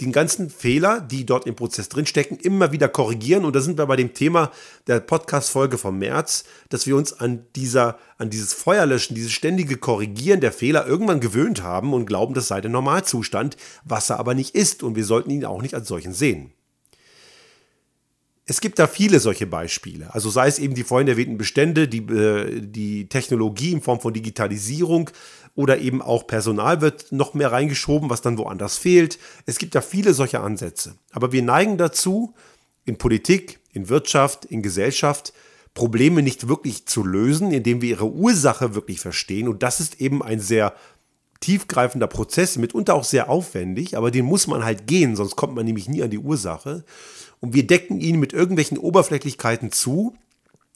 den 0.00 0.12
ganzen 0.12 0.50
Fehler, 0.50 1.00
die 1.00 1.24
dort 1.24 1.46
im 1.46 1.54
Prozess 1.54 1.88
drinstecken, 1.88 2.38
immer 2.38 2.72
wieder 2.72 2.88
korrigieren. 2.88 3.44
Und 3.44 3.56
da 3.56 3.60
sind 3.60 3.78
wir 3.78 3.86
bei 3.86 3.96
dem 3.96 4.12
Thema 4.12 4.52
der 4.86 5.00
Podcast-Folge 5.00 5.78
vom 5.78 5.98
März, 5.98 6.44
dass 6.68 6.86
wir 6.86 6.96
uns 6.96 7.14
an 7.14 7.46
dieser, 7.56 7.98
an 8.18 8.28
dieses 8.28 8.52
Feuerlöschen, 8.52 9.14
dieses 9.14 9.32
ständige 9.32 9.78
Korrigieren 9.78 10.40
der 10.40 10.52
Fehler 10.52 10.86
irgendwann 10.86 11.20
gewöhnt 11.20 11.62
haben 11.62 11.94
und 11.94 12.06
glauben, 12.06 12.34
das 12.34 12.48
sei 12.48 12.60
der 12.60 12.70
Normalzustand, 12.70 13.56
was 13.84 14.10
er 14.10 14.18
aber 14.18 14.34
nicht 14.34 14.54
ist. 14.54 14.82
Und 14.82 14.96
wir 14.96 15.04
sollten 15.04 15.30
ihn 15.30 15.44
auch 15.44 15.62
nicht 15.62 15.74
als 15.74 15.88
solchen 15.88 16.12
sehen. 16.12 16.52
Es 18.48 18.60
gibt 18.60 18.78
da 18.78 18.86
viele 18.86 19.18
solche 19.18 19.46
Beispiele. 19.46 20.14
Also 20.14 20.30
sei 20.30 20.46
es 20.46 20.60
eben 20.60 20.74
die 20.74 20.84
vorhin 20.84 21.08
erwähnten 21.08 21.36
Bestände, 21.36 21.88
die, 21.88 21.98
äh, 21.98 22.60
die 22.60 23.08
Technologie 23.08 23.72
in 23.72 23.82
Form 23.82 24.00
von 24.00 24.14
Digitalisierung 24.14 25.10
oder 25.56 25.78
eben 25.78 26.00
auch 26.00 26.28
Personal 26.28 26.80
wird 26.80 27.10
noch 27.10 27.34
mehr 27.34 27.50
reingeschoben, 27.50 28.08
was 28.08 28.22
dann 28.22 28.38
woanders 28.38 28.78
fehlt. 28.78 29.18
Es 29.46 29.58
gibt 29.58 29.74
da 29.74 29.80
viele 29.80 30.14
solche 30.14 30.40
Ansätze. 30.40 30.94
Aber 31.10 31.32
wir 31.32 31.42
neigen 31.42 31.76
dazu, 31.76 32.34
in 32.84 32.98
Politik, 32.98 33.58
in 33.72 33.88
Wirtschaft, 33.88 34.44
in 34.44 34.62
Gesellschaft 34.62 35.32
Probleme 35.74 36.22
nicht 36.22 36.48
wirklich 36.48 36.86
zu 36.86 37.04
lösen, 37.04 37.52
indem 37.52 37.82
wir 37.82 37.90
ihre 37.90 38.10
Ursache 38.10 38.74
wirklich 38.74 39.00
verstehen. 39.00 39.46
Und 39.46 39.62
das 39.62 39.80
ist 39.80 40.00
eben 40.00 40.22
ein 40.22 40.40
sehr 40.40 40.72
tiefgreifender 41.40 42.06
Prozess, 42.06 42.56
mitunter 42.56 42.94
auch 42.94 43.04
sehr 43.04 43.28
aufwendig, 43.28 43.96
aber 43.96 44.10
den 44.10 44.24
muss 44.24 44.46
man 44.46 44.64
halt 44.64 44.86
gehen, 44.86 45.16
sonst 45.16 45.36
kommt 45.36 45.54
man 45.54 45.66
nämlich 45.66 45.88
nie 45.88 46.02
an 46.02 46.10
die 46.10 46.18
Ursache 46.18 46.84
und 47.40 47.54
wir 47.54 47.66
decken 47.66 48.00
ihn 48.00 48.18
mit 48.18 48.32
irgendwelchen 48.32 48.78
Oberflächlichkeiten 48.78 49.72
zu, 49.72 50.14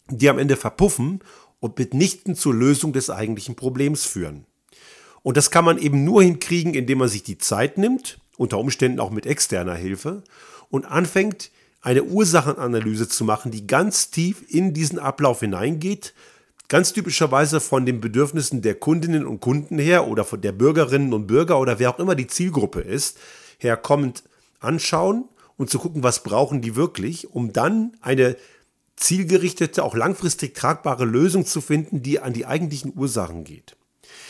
die 0.09 0.29
am 0.29 0.39
Ende 0.39 0.57
verpuffen 0.57 1.21
und 1.61 1.79
mitnichten 1.79 2.35
zur 2.35 2.55
Lösung 2.55 2.93
des 2.93 3.11
eigentlichen 3.11 3.55
Problems 3.55 4.05
führen. 4.05 4.47
Und 5.23 5.37
das 5.37 5.51
kann 5.51 5.65
man 5.65 5.79
eben 5.79 6.05
nur 6.05 6.23
hinkriegen, 6.23 6.75
indem 6.75 6.99
man 6.99 7.09
sich 7.09 7.23
die 7.23 7.39
Zeit 7.39 7.79
nimmt, 7.79 8.19
unter 8.37 8.59
Umständen 8.59 9.01
auch 9.01 9.11
mit 9.11 9.27
externer 9.27 9.75
Hilfe, 9.75 10.23
und 10.71 10.87
anfängt, 10.87 11.51
eine 11.83 12.05
Ursachenanalyse 12.05 13.09
zu 13.09 13.25
machen, 13.25 13.51
die 13.51 13.67
ganz 13.67 14.11
tief 14.11 14.45
in 14.49 14.75
diesen 14.75 14.99
Ablauf 14.99 15.41
hineingeht, 15.41 16.15
ganz 16.71 16.93
typischerweise 16.93 17.61
von 17.61 17.85
den 17.85 18.01
Bedürfnissen 18.01 18.63
der 18.63 18.77
Kundinnen 18.77 19.27
und 19.27 19.41
Kunden 19.41 19.79
her 19.79 20.07
oder 20.07 20.25
von 20.25 20.41
der 20.41 20.53
Bürgerinnen 20.53 21.13
und 21.13 21.27
Bürger 21.27 21.59
oder 21.59 21.79
wer 21.81 21.91
auch 21.91 21.99
immer 21.99 22.15
die 22.15 22.29
Zielgruppe 22.29 22.81
ist, 22.81 23.19
herkommend 23.59 24.23
anschauen 24.61 25.29
und 25.57 25.69
zu 25.69 25.81
gucken, 25.81 26.05
was 26.05 26.23
brauchen 26.23 26.63
die 26.63 26.77
wirklich, 26.77 27.29
um 27.35 27.53
dann 27.53 27.97
eine 28.01 28.37
zielgerichtete, 28.95 29.83
auch 29.83 29.97
langfristig 29.97 30.55
tragbare 30.55 31.05
Lösung 31.05 31.45
zu 31.45 31.61
finden, 31.61 32.03
die 32.03 32.21
an 32.21 32.33
die 32.33 32.47
eigentlichen 32.47 32.93
Ursachen 32.97 33.43
geht. 33.43 33.77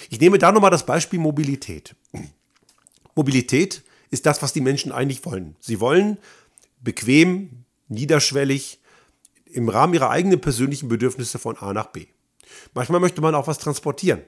Ich 0.08 0.18
nehme 0.18 0.38
da 0.38 0.50
nochmal 0.50 0.70
das 0.70 0.86
Beispiel 0.86 1.18
Mobilität. 1.18 1.94
Mobilität 3.14 3.82
ist 4.10 4.24
das, 4.24 4.40
was 4.40 4.54
die 4.54 4.62
Menschen 4.62 4.92
eigentlich 4.92 5.26
wollen. 5.26 5.56
Sie 5.60 5.78
wollen 5.78 6.16
bequem, 6.80 7.64
niederschwellig, 7.88 8.80
im 9.44 9.68
Rahmen 9.68 9.92
ihrer 9.92 10.08
eigenen 10.08 10.40
persönlichen 10.40 10.88
Bedürfnisse 10.88 11.38
von 11.38 11.58
A 11.58 11.74
nach 11.74 11.88
B. 11.88 12.06
Manchmal 12.74 13.00
möchte 13.00 13.20
man 13.20 13.34
auch 13.34 13.46
was 13.46 13.58
transportieren. 13.58 14.22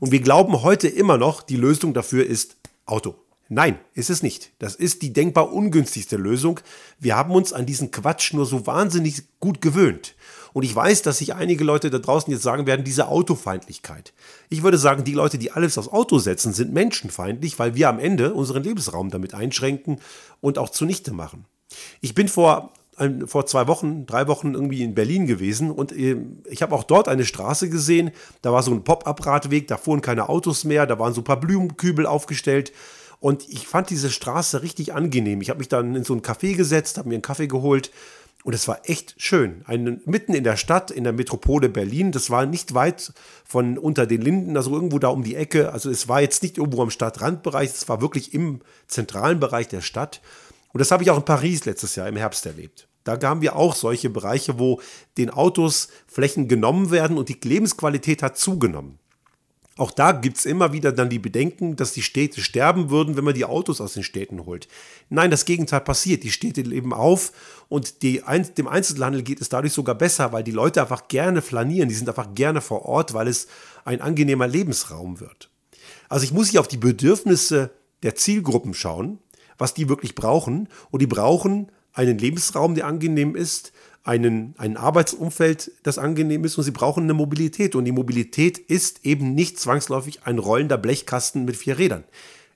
Und 0.00 0.12
wir 0.12 0.20
glauben 0.20 0.62
heute 0.62 0.88
immer 0.88 1.18
noch, 1.18 1.42
die 1.42 1.56
Lösung 1.56 1.94
dafür 1.94 2.26
ist 2.26 2.56
Auto. 2.86 3.16
Nein, 3.50 3.78
ist 3.94 4.10
es 4.10 4.22
nicht. 4.22 4.52
Das 4.58 4.74
ist 4.74 5.00
die 5.00 5.12
denkbar 5.12 5.52
ungünstigste 5.52 6.16
Lösung. 6.16 6.60
Wir 6.98 7.16
haben 7.16 7.34
uns 7.34 7.54
an 7.54 7.64
diesen 7.64 7.90
Quatsch 7.90 8.34
nur 8.34 8.44
so 8.44 8.66
wahnsinnig 8.66 9.22
gut 9.40 9.62
gewöhnt. 9.62 10.14
Und 10.52 10.64
ich 10.64 10.74
weiß, 10.74 11.02
dass 11.02 11.18
sich 11.18 11.34
einige 11.34 11.64
Leute 11.64 11.88
da 11.88 11.98
draußen 11.98 12.30
jetzt 12.30 12.42
sagen 12.42 12.66
werden, 12.66 12.84
diese 12.84 13.08
Autofeindlichkeit. 13.08 14.12
Ich 14.50 14.62
würde 14.62 14.76
sagen, 14.76 15.04
die 15.04 15.14
Leute, 15.14 15.38
die 15.38 15.50
alles 15.50 15.78
aufs 15.78 15.88
Auto 15.88 16.18
setzen, 16.18 16.52
sind 16.52 16.74
menschenfeindlich, 16.74 17.58
weil 17.58 17.74
wir 17.74 17.88
am 17.88 17.98
Ende 17.98 18.34
unseren 18.34 18.64
Lebensraum 18.64 19.10
damit 19.10 19.34
einschränken 19.34 20.00
und 20.40 20.58
auch 20.58 20.68
zunichte 20.68 21.12
machen. 21.12 21.46
Ich 22.00 22.14
bin 22.14 22.28
vor 22.28 22.72
vor 23.26 23.46
zwei 23.46 23.66
Wochen, 23.66 24.06
drei 24.06 24.28
Wochen 24.28 24.54
irgendwie 24.54 24.82
in 24.82 24.94
Berlin 24.94 25.26
gewesen 25.26 25.70
und 25.70 25.92
äh, 25.92 26.16
ich 26.48 26.62
habe 26.62 26.74
auch 26.74 26.84
dort 26.84 27.08
eine 27.08 27.24
Straße 27.24 27.68
gesehen. 27.68 28.10
Da 28.42 28.52
war 28.52 28.62
so 28.62 28.72
ein 28.72 28.84
Pop-up-Radweg, 28.84 29.68
da 29.68 29.76
fuhren 29.76 30.00
keine 30.00 30.28
Autos 30.28 30.64
mehr, 30.64 30.86
da 30.86 30.98
waren 30.98 31.14
so 31.14 31.20
ein 31.20 31.24
paar 31.24 31.40
Blumenkübel 31.40 32.06
aufgestellt 32.06 32.72
und 33.20 33.48
ich 33.48 33.66
fand 33.66 33.90
diese 33.90 34.10
Straße 34.10 34.62
richtig 34.62 34.94
angenehm. 34.94 35.40
Ich 35.40 35.50
habe 35.50 35.58
mich 35.58 35.68
dann 35.68 35.94
in 35.94 36.04
so 36.04 36.14
ein 36.14 36.22
Café 36.22 36.54
gesetzt, 36.54 36.98
habe 36.98 37.08
mir 37.08 37.16
einen 37.16 37.22
Kaffee 37.22 37.48
geholt 37.48 37.90
und 38.44 38.54
es 38.54 38.68
war 38.68 38.80
echt 38.84 39.14
schön. 39.18 39.62
Ein, 39.66 40.00
mitten 40.04 40.32
in 40.32 40.44
der 40.44 40.56
Stadt, 40.56 40.90
in 40.90 41.04
der 41.04 41.12
Metropole 41.12 41.68
Berlin. 41.68 42.12
Das 42.12 42.30
war 42.30 42.46
nicht 42.46 42.72
weit 42.72 43.12
von 43.44 43.76
unter 43.78 44.06
den 44.06 44.22
Linden, 44.22 44.56
also 44.56 44.72
irgendwo 44.72 44.98
da 44.98 45.08
um 45.08 45.24
die 45.24 45.34
Ecke. 45.34 45.72
Also 45.72 45.90
es 45.90 46.08
war 46.08 46.20
jetzt 46.20 46.42
nicht 46.42 46.58
irgendwo 46.58 46.82
am 46.82 46.90
Stadtrandbereich, 46.90 47.70
es 47.70 47.88
war 47.88 48.00
wirklich 48.00 48.32
im 48.34 48.60
zentralen 48.86 49.40
Bereich 49.40 49.68
der 49.68 49.80
Stadt. 49.80 50.20
Und 50.78 50.82
das 50.82 50.92
habe 50.92 51.02
ich 51.02 51.10
auch 51.10 51.16
in 51.16 51.24
Paris 51.24 51.64
letztes 51.64 51.96
Jahr 51.96 52.06
im 52.06 52.14
Herbst 52.14 52.46
erlebt. 52.46 52.86
Da 53.02 53.18
haben 53.22 53.42
wir 53.42 53.56
auch 53.56 53.74
solche 53.74 54.10
Bereiche, 54.10 54.60
wo 54.60 54.80
den 55.16 55.28
Autos 55.28 55.88
Flächen 56.06 56.46
genommen 56.46 56.92
werden 56.92 57.18
und 57.18 57.28
die 57.28 57.36
Lebensqualität 57.42 58.22
hat 58.22 58.38
zugenommen. 58.38 59.00
Auch 59.76 59.90
da 59.90 60.12
gibt 60.12 60.36
es 60.36 60.46
immer 60.46 60.72
wieder 60.72 60.92
dann 60.92 61.10
die 61.10 61.18
Bedenken, 61.18 61.74
dass 61.74 61.94
die 61.94 62.02
Städte 62.02 62.40
sterben 62.42 62.90
würden, 62.90 63.16
wenn 63.16 63.24
man 63.24 63.34
die 63.34 63.44
Autos 63.44 63.80
aus 63.80 63.94
den 63.94 64.04
Städten 64.04 64.46
holt. 64.46 64.68
Nein, 65.08 65.32
das 65.32 65.46
Gegenteil 65.46 65.80
passiert. 65.80 66.22
Die 66.22 66.30
Städte 66.30 66.62
leben 66.62 66.92
auf 66.92 67.32
und 67.68 68.04
die, 68.04 68.22
dem 68.56 68.68
Einzelhandel 68.68 69.24
geht 69.24 69.40
es 69.40 69.48
dadurch 69.48 69.72
sogar 69.72 69.96
besser, 69.96 70.30
weil 70.30 70.44
die 70.44 70.52
Leute 70.52 70.80
einfach 70.80 71.08
gerne 71.08 71.42
flanieren. 71.42 71.88
Die 71.88 71.96
sind 71.96 72.08
einfach 72.08 72.36
gerne 72.36 72.60
vor 72.60 72.84
Ort, 72.84 73.14
weil 73.14 73.26
es 73.26 73.48
ein 73.84 74.00
angenehmer 74.00 74.46
Lebensraum 74.46 75.18
wird. 75.18 75.50
Also 76.08 76.22
ich 76.22 76.32
muss 76.32 76.50
hier 76.50 76.60
auf 76.60 76.68
die 76.68 76.76
Bedürfnisse 76.76 77.72
der 78.04 78.14
Zielgruppen 78.14 78.74
schauen, 78.74 79.18
was 79.58 79.74
die 79.74 79.88
wirklich 79.88 80.14
brauchen. 80.14 80.68
Und 80.90 81.02
die 81.02 81.06
brauchen 81.06 81.70
einen 81.92 82.18
Lebensraum, 82.18 82.74
der 82.74 82.86
angenehm 82.86 83.36
ist, 83.36 83.72
einen, 84.04 84.54
ein 84.56 84.76
Arbeitsumfeld, 84.76 85.70
das 85.82 85.98
angenehm 85.98 86.44
ist 86.44 86.56
und 86.56 86.64
sie 86.64 86.70
brauchen 86.70 87.02
eine 87.02 87.14
Mobilität. 87.14 87.74
Und 87.74 87.84
die 87.84 87.92
Mobilität 87.92 88.56
ist 88.56 89.04
eben 89.04 89.34
nicht 89.34 89.60
zwangsläufig 89.60 90.20
ein 90.24 90.38
rollender 90.38 90.78
Blechkasten 90.78 91.44
mit 91.44 91.56
vier 91.56 91.78
Rädern. 91.78 92.04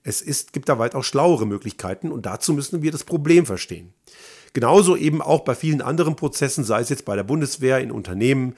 Es 0.04 0.22
ist, 0.22 0.52
gibt 0.52 0.68
da 0.68 0.78
weit 0.78 0.94
auch 0.94 1.04
schlauere 1.04 1.46
Möglichkeiten 1.46 2.10
und 2.10 2.26
dazu 2.26 2.54
müssen 2.54 2.82
wir 2.82 2.90
das 2.90 3.04
Problem 3.04 3.46
verstehen. 3.46 3.92
Genauso 4.52 4.96
eben 4.96 5.22
auch 5.22 5.40
bei 5.40 5.54
vielen 5.54 5.82
anderen 5.82 6.16
Prozessen, 6.16 6.64
sei 6.64 6.80
es 6.80 6.88
jetzt 6.88 7.04
bei 7.04 7.16
der 7.16 7.22
Bundeswehr, 7.22 7.80
in 7.80 7.90
Unternehmen, 7.90 8.54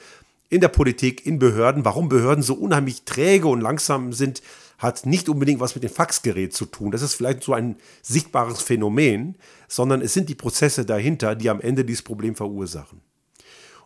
in 0.49 0.61
der 0.61 0.69
Politik, 0.69 1.27
in 1.27 1.39
Behörden. 1.39 1.85
Warum 1.85 2.09
Behörden 2.09 2.43
so 2.43 2.55
unheimlich 2.55 3.03
träge 3.03 3.49
und 3.49 3.61
langsam 3.61 4.13
sind, 4.13 4.43
hat 4.85 5.07
nicht 5.07 5.29
unbedingt 5.29 5.61
was 5.61 5.75
mit 5.75 5.83
dem 5.83 5.91
Faxgerät 5.91 6.55
zu 6.55 6.67
tun. 6.67 6.91
Das 6.91 7.03
ist 7.03 7.15
vielleicht 7.15 7.43
so 7.43 7.53
ein 7.55 7.77
sichtbares 8.03 8.63
Phänomen, 8.63 9.37
sondern 9.67 10.01
es 10.01 10.15
sind 10.15 10.29
die 10.29 10.35
Prozesse 10.35 10.85
dahinter, 10.85 11.35
die 11.35 11.51
am 11.51 11.61
Ende 11.61 11.85
dieses 11.85 12.03
Problem 12.03 12.37
verursachen. 12.37 13.01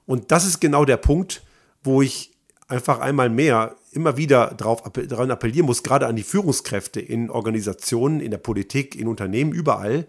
Und 0.05 0.31
das 0.31 0.45
ist 0.45 0.61
genau 0.61 0.85
der 0.85 0.97
Punkt, 0.97 1.43
wo 1.83 2.03
ich 2.03 2.33
einfach 2.67 3.01
einmal 3.01 3.31
mehr 3.31 3.77
immer 3.93 4.17
wieder 4.17 4.55
darauf 4.55 4.83
daran 4.83 5.31
appellieren 5.31 5.67
muss, 5.67 5.83
gerade 5.83 6.07
an 6.07 6.17
die 6.17 6.23
Führungskräfte 6.23 7.01
in 7.01 7.31
Organisationen, 7.31 8.21
in 8.21 8.31
der 8.31 8.39
Politik, 8.39 8.95
in 8.95 9.09
Unternehmen, 9.09 9.53
überall, 9.53 10.07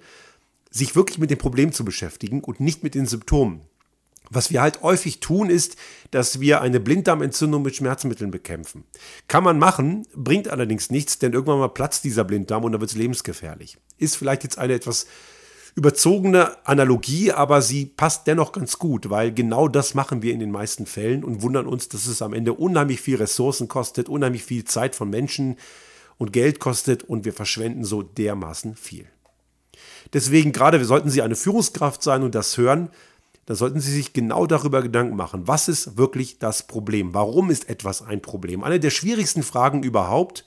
sich 0.70 0.96
wirklich 0.96 1.18
mit 1.18 1.32
dem 1.32 1.38
Problem 1.38 1.72
zu 1.72 1.86
beschäftigen 1.86 2.44
und 2.44 2.60
nicht 2.60 2.84
mit 2.84 2.96
den 2.96 3.06
Symptomen. 3.06 3.62
Was 4.30 4.52
wir 4.52 4.62
halt 4.62 4.82
häufig 4.82 5.20
tun, 5.20 5.50
ist, 5.50 5.76
dass 6.12 6.40
wir 6.40 6.62
eine 6.62 6.80
Blinddarmentzündung 6.80 7.64
mit 7.64 7.76
Schmerzmitteln 7.76 8.32
bekämpfen. 8.32 8.84
Kann 9.28 9.44
man 9.44 9.58
machen, 9.58 10.06
bringt 10.16 10.50
allerdings 10.50 10.92
nichts, 10.92 11.20
denn 11.20 11.34
irgendwann 11.34 11.60
mal 11.60 11.70
platzt 11.70 12.04
dieser 12.04 12.24
Blinddarm 12.24 12.64
und 12.64 12.72
dann 12.72 12.82
wird 12.82 12.92
es 12.92 12.98
lebensgefährlich. 12.98 13.78
Ist 13.98 14.18
vielleicht 14.18 14.44
jetzt 14.44 14.58
eine 14.58 14.74
etwas 14.74 15.08
überzogene 15.76 16.66
Analogie, 16.68 17.32
aber 17.32 17.62
sie 17.62 17.86
passt 17.86 18.28
dennoch 18.28 18.52
ganz 18.52 18.80
gut, 18.80 19.10
weil 19.10 19.34
genau 19.34 19.68
das 19.68 19.94
machen 19.94 20.22
wir 20.22 20.34
in 20.34 20.40
den 20.40 20.52
meisten 20.52 20.86
Fällen 20.86 21.24
und 21.24 21.42
wundern 21.42 21.68
uns, 21.68 21.90
dass 21.90 22.08
es 22.08 22.22
am 22.22 22.34
Ende 22.34 22.54
unheimlich 22.54 23.02
viel 23.02 23.18
Ressourcen 23.18 23.68
kostet, 23.68 24.10
unheimlich 24.10 24.44
viel 24.44 24.66
Zeit 24.66 24.96
von 24.96 25.10
Menschen 25.10 25.58
und 26.18 26.34
Geld 26.34 26.60
kostet 26.60 27.04
und 27.04 27.26
wir 27.26 27.34
verschwenden 27.34 27.84
so 27.84 28.04
dermaßen 28.04 28.76
viel. 28.76 29.06
Deswegen 30.14 30.52
gerade 30.52 30.84
sollten 30.84 31.10
Sie 31.10 31.22
eine 31.22 31.36
Führungskraft 31.36 32.04
sein 32.04 32.24
und 32.24 32.36
das 32.36 32.58
hören, 32.58 32.90
dann 33.50 33.56
sollten 33.56 33.80
Sie 33.80 33.92
sich 33.92 34.14
genau 34.14 34.46
darüber 34.46 34.84
Gedanken 34.84 35.16
machen, 35.16 35.48
was 35.48 35.70
ist 35.70 35.98
wirklich 35.98 36.38
das 36.38 36.68
Problem? 36.68 37.16
Warum 37.16 37.50
ist 37.50 37.68
etwas 37.68 38.04
ein 38.04 38.22
Problem? 38.22 38.64
Eine 38.64 38.80
der 38.80 38.92
schwierigsten 38.92 39.42
Fragen 39.42 39.82
überhaupt. 39.82 40.46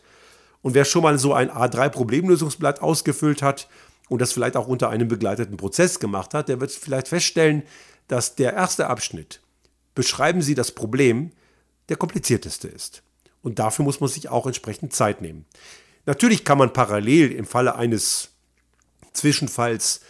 Und 0.61 0.75
wer 0.75 0.85
schon 0.85 1.03
mal 1.03 1.19
so 1.19 1.35
ein 1.35 1.51
A3-Problemlösungsblatt 1.51 2.81
ausgefüllt 2.81 3.43
hat 3.43 3.69
und 4.09 4.23
das 4.23 4.33
vielleicht 4.33 4.57
auch 4.57 4.69
unter 4.69 4.89
einem 4.89 5.09
begleiteten 5.09 5.57
Prozess 5.57 5.99
gemacht 5.99 6.33
hat, 6.33 6.49
der 6.49 6.61
wird 6.61 6.71
vielleicht 6.71 7.09
feststellen, 7.09 7.65
dass 8.07 8.37
der 8.37 8.53
erste 8.53 8.87
Abschnitt, 8.87 9.41
beschreiben 9.97 10.41
Sie 10.41 10.55
das 10.55 10.71
Problem, 10.71 11.33
der 11.89 11.97
komplizierteste 11.97 12.69
ist. 12.69 13.03
Und 13.43 13.59
dafür 13.59 13.85
muss 13.85 13.99
man 13.99 14.11
sich 14.11 14.29
auch 14.29 14.47
entsprechend 14.47 14.93
Zeit 14.93 15.23
nehmen. 15.23 15.45
Natürlich 16.07 16.45
kann 16.45 16.59
man 16.59 16.73
parallel 16.73 17.33
im 17.33 17.47
Falle 17.47 17.75
eines 17.75 18.29
Zwischenfalls 19.13 20.03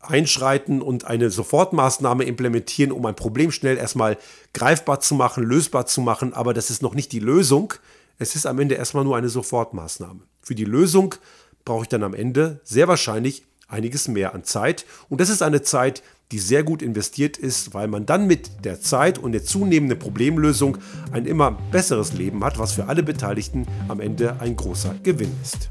einschreiten 0.00 0.82
und 0.82 1.04
eine 1.04 1.30
Sofortmaßnahme 1.30 2.24
implementieren, 2.24 2.92
um 2.92 3.04
ein 3.06 3.16
Problem 3.16 3.50
schnell 3.50 3.76
erstmal 3.76 4.18
greifbar 4.52 5.00
zu 5.00 5.14
machen, 5.14 5.44
lösbar 5.44 5.86
zu 5.86 6.00
machen, 6.00 6.32
aber 6.32 6.54
das 6.54 6.70
ist 6.70 6.82
noch 6.82 6.94
nicht 6.94 7.12
die 7.12 7.20
Lösung. 7.20 7.74
Es 8.18 8.34
ist 8.36 8.46
am 8.46 8.58
Ende 8.58 8.76
erstmal 8.76 9.04
nur 9.04 9.16
eine 9.16 9.28
Sofortmaßnahme. 9.28 10.20
Für 10.40 10.54
die 10.54 10.64
Lösung 10.64 11.14
brauche 11.64 11.82
ich 11.82 11.88
dann 11.88 12.02
am 12.02 12.14
Ende 12.14 12.60
sehr 12.64 12.88
wahrscheinlich 12.88 13.44
einiges 13.68 14.06
mehr 14.08 14.34
an 14.34 14.44
Zeit 14.44 14.86
und 15.08 15.20
das 15.20 15.28
ist 15.28 15.42
eine 15.42 15.62
Zeit, 15.62 16.02
die 16.32 16.38
sehr 16.38 16.62
gut 16.64 16.82
investiert 16.82 17.36
ist, 17.36 17.74
weil 17.74 17.88
man 17.88 18.06
dann 18.06 18.26
mit 18.26 18.64
der 18.64 18.80
Zeit 18.80 19.18
und 19.18 19.32
der 19.32 19.44
zunehmenden 19.44 19.98
Problemlösung 19.98 20.78
ein 21.12 21.26
immer 21.26 21.52
besseres 21.70 22.12
Leben 22.14 22.44
hat, 22.44 22.58
was 22.58 22.72
für 22.72 22.86
alle 22.86 23.02
Beteiligten 23.02 23.66
am 23.88 24.00
Ende 24.00 24.40
ein 24.40 24.56
großer 24.56 24.94
Gewinn 25.02 25.32
ist. 25.42 25.70